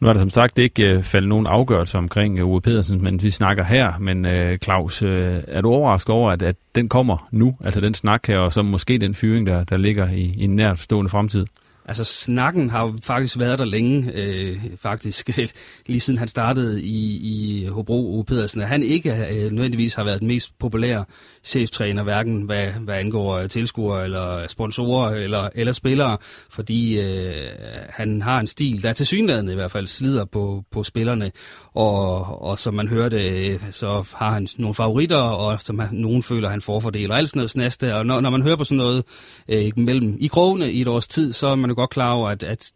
[0.00, 3.22] Nu er der som sagt ikke uh, faldet nogen afgørelse omkring øh, Ove Pedersen, men
[3.22, 3.92] vi snakker her.
[3.98, 7.94] Men øh, Claus, øh, er du overrasket over, at, at den kommer nu, altså den
[7.94, 11.46] snak her, og så måske den fyring, der, der ligger i, i en nærstående fremtid?
[11.86, 15.30] Altså, snakken har jo faktisk været der længe, øh, faktisk,
[15.86, 20.04] lige siden han startede i, i Hobro Ove Pedersen, at han ikke øh, nødvendigvis har
[20.04, 21.04] været den mest populære
[21.44, 26.16] cheftræner, hverken hvad, hvad angår øh, tilskuere eller sponsorer eller, eller spillere,
[26.50, 27.48] fordi øh,
[27.88, 31.32] han har en stil, der til synligheden i hvert fald slider på, på spillerne,
[31.74, 36.22] og, og som man hørte, øh, så har han nogle favoritter, og som han, nogen
[36.22, 38.76] føler, han forfordeler, og alt sådan noget snaste, og når, når man hører på sådan
[38.76, 39.04] noget
[39.48, 42.28] øh, mellem i krogene i et års tid, så er man jo godt klar over,
[42.28, 42.72] at, at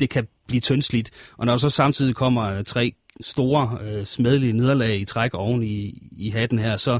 [0.00, 1.10] det kan blive tyndsligt.
[1.36, 5.62] Og når der så samtidig kommer øh, tre store øh, smedelige nederlag i træk oven
[5.62, 6.98] i, i hatten her, så,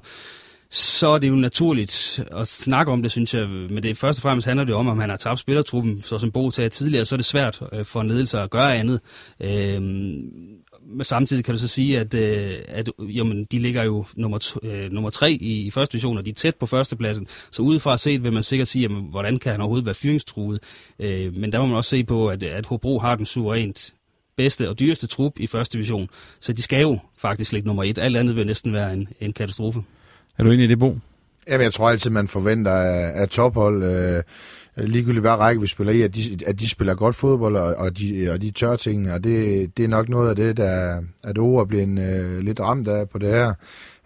[0.71, 3.49] så er det jo naturligt at snakke om det, synes jeg.
[3.49, 6.33] Men det først og fremmest handler det om, om han har tabt spillertruppen, så som
[6.33, 9.01] Bo sagde tidligere, så er det svært øh, for en ledelse at gøre andet.
[9.41, 9.81] Øh,
[10.91, 14.61] men samtidig kan du så sige, at, øh, at jamen, de ligger jo nummer, to,
[14.63, 17.27] øh, nummer tre i, i første division, og de er tæt på førstepladsen.
[17.51, 20.63] Så udefra set vil man sikkert sige, jamen, hvordan kan han overhovedet være fyringstruet?
[20.99, 23.95] Øh, men der må man også se på, at, at Hobro har den suverænt
[24.37, 26.09] bedste og dyreste trup i første division.
[26.41, 27.99] Så de skal jo faktisk ligge nummer et.
[27.99, 29.83] Alt andet vil næsten være en, en katastrofe.
[30.39, 30.99] Er du enig i det, Bo?
[31.49, 34.23] Jamen, jeg tror altid, man forventer af, af tophold, øh,
[34.77, 37.75] Øh, ligegyldigt hver række vi spiller i, at de, at de spiller godt fodbold, og,
[37.75, 41.03] og, de, og de tør tingene, og det, det er nok noget af det, der
[41.25, 43.55] at Ove er blevet øh, lidt ramt af på det her.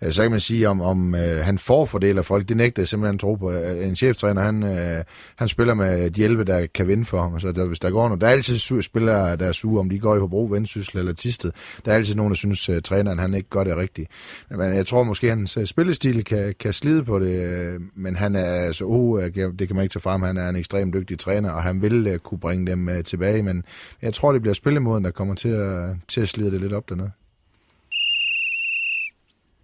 [0.03, 3.19] Øh, så kan man sige, om, om øh, han får folk, det nægter jeg simpelthen
[3.19, 3.53] tro på.
[3.53, 5.05] Øh, en cheftræner, han, øh,
[5.37, 7.41] han spiller med de 11, der kan vinde for ham.
[7.41, 9.99] Så der, hvis der går noget, der er altid spillere, der er sure, om de
[9.99, 11.53] går i Hobro, Vendsyssel eller Tisted.
[11.85, 14.11] Der er altid nogen, der synes, at træneren han ikke gør det rigtigt.
[14.51, 18.45] Men jeg tror måske, at hans spillestil kan, kan slide på det, men han er
[18.45, 19.23] altså, oh,
[19.59, 22.19] det kan man ikke tage frem, han er en ekstremt dygtig træner, og han vil
[22.19, 23.65] kunne bringe dem tilbage, men
[24.03, 26.89] jeg tror, det bliver spillemåden, der kommer til at, til at slide det lidt op
[26.89, 27.11] dernede.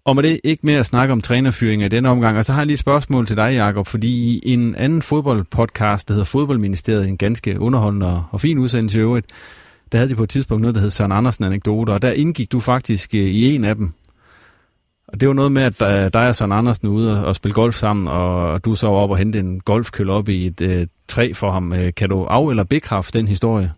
[0.05, 2.59] Og med det ikke mere at snakke om trænerfyringer i denne omgang, og så har
[2.61, 7.07] jeg lige et spørgsmål til dig, Jakob, fordi i en anden fodboldpodcast, der hedder Fodboldministeriet,
[7.07, 9.25] en ganske underholdende og fin udsendelse i øvrigt,
[9.91, 12.51] der havde de på et tidspunkt noget, der hed Søren Andersen anekdoter, og der indgik
[12.51, 13.93] du faktisk øh, i en af dem.
[15.07, 17.53] Og det var noget med, at øh, dig og Søren Andersen er ude og spille
[17.53, 20.87] golf sammen, og du så var op og hente en golfkøl op i et øh,
[21.07, 21.73] træ for ham.
[21.73, 23.71] Øh, kan du af- eller bekræfte den historie?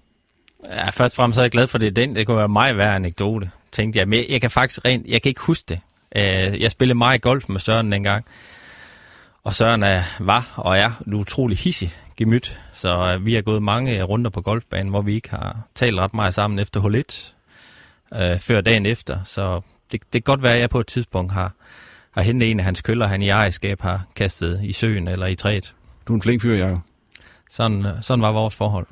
[0.73, 2.15] Ja, først og fremmest er jeg glad for, det den.
[2.15, 4.07] Det kunne være meget værd anekdote, tænkte jeg.
[4.07, 5.79] Men jeg kan faktisk rent, jeg kan ikke huske det.
[6.15, 8.25] Øh, jeg spillede meget golf med Søren dengang.
[9.43, 13.63] Og Søren er, var og er en utrolig hissig gemyt, så øh, vi har gået
[13.63, 17.35] mange runder på golfbanen, hvor vi ikke har talt ret meget sammen efter hul 1,
[18.13, 19.23] øh, før dagen efter.
[19.23, 19.61] Så
[19.91, 21.51] det, det kan godt være, at jeg på et tidspunkt har,
[22.11, 25.35] har hentet en af hans køller, han i ejerskab har kastet i søen eller i
[25.35, 25.75] træet.
[26.07, 26.79] Du er en flink fyr, Jacob.
[27.49, 28.87] Sådan, sådan var vores forhold.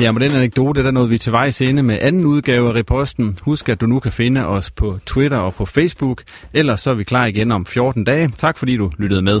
[0.00, 3.38] Ja, med den anekdote, der nåede vi til vejs ende med anden udgave af Reposten.
[3.42, 6.22] Husk, at du nu kan finde os på Twitter og på Facebook.
[6.52, 8.30] Ellers så er vi klar igen om 14 dage.
[8.38, 9.40] Tak fordi du lyttede med.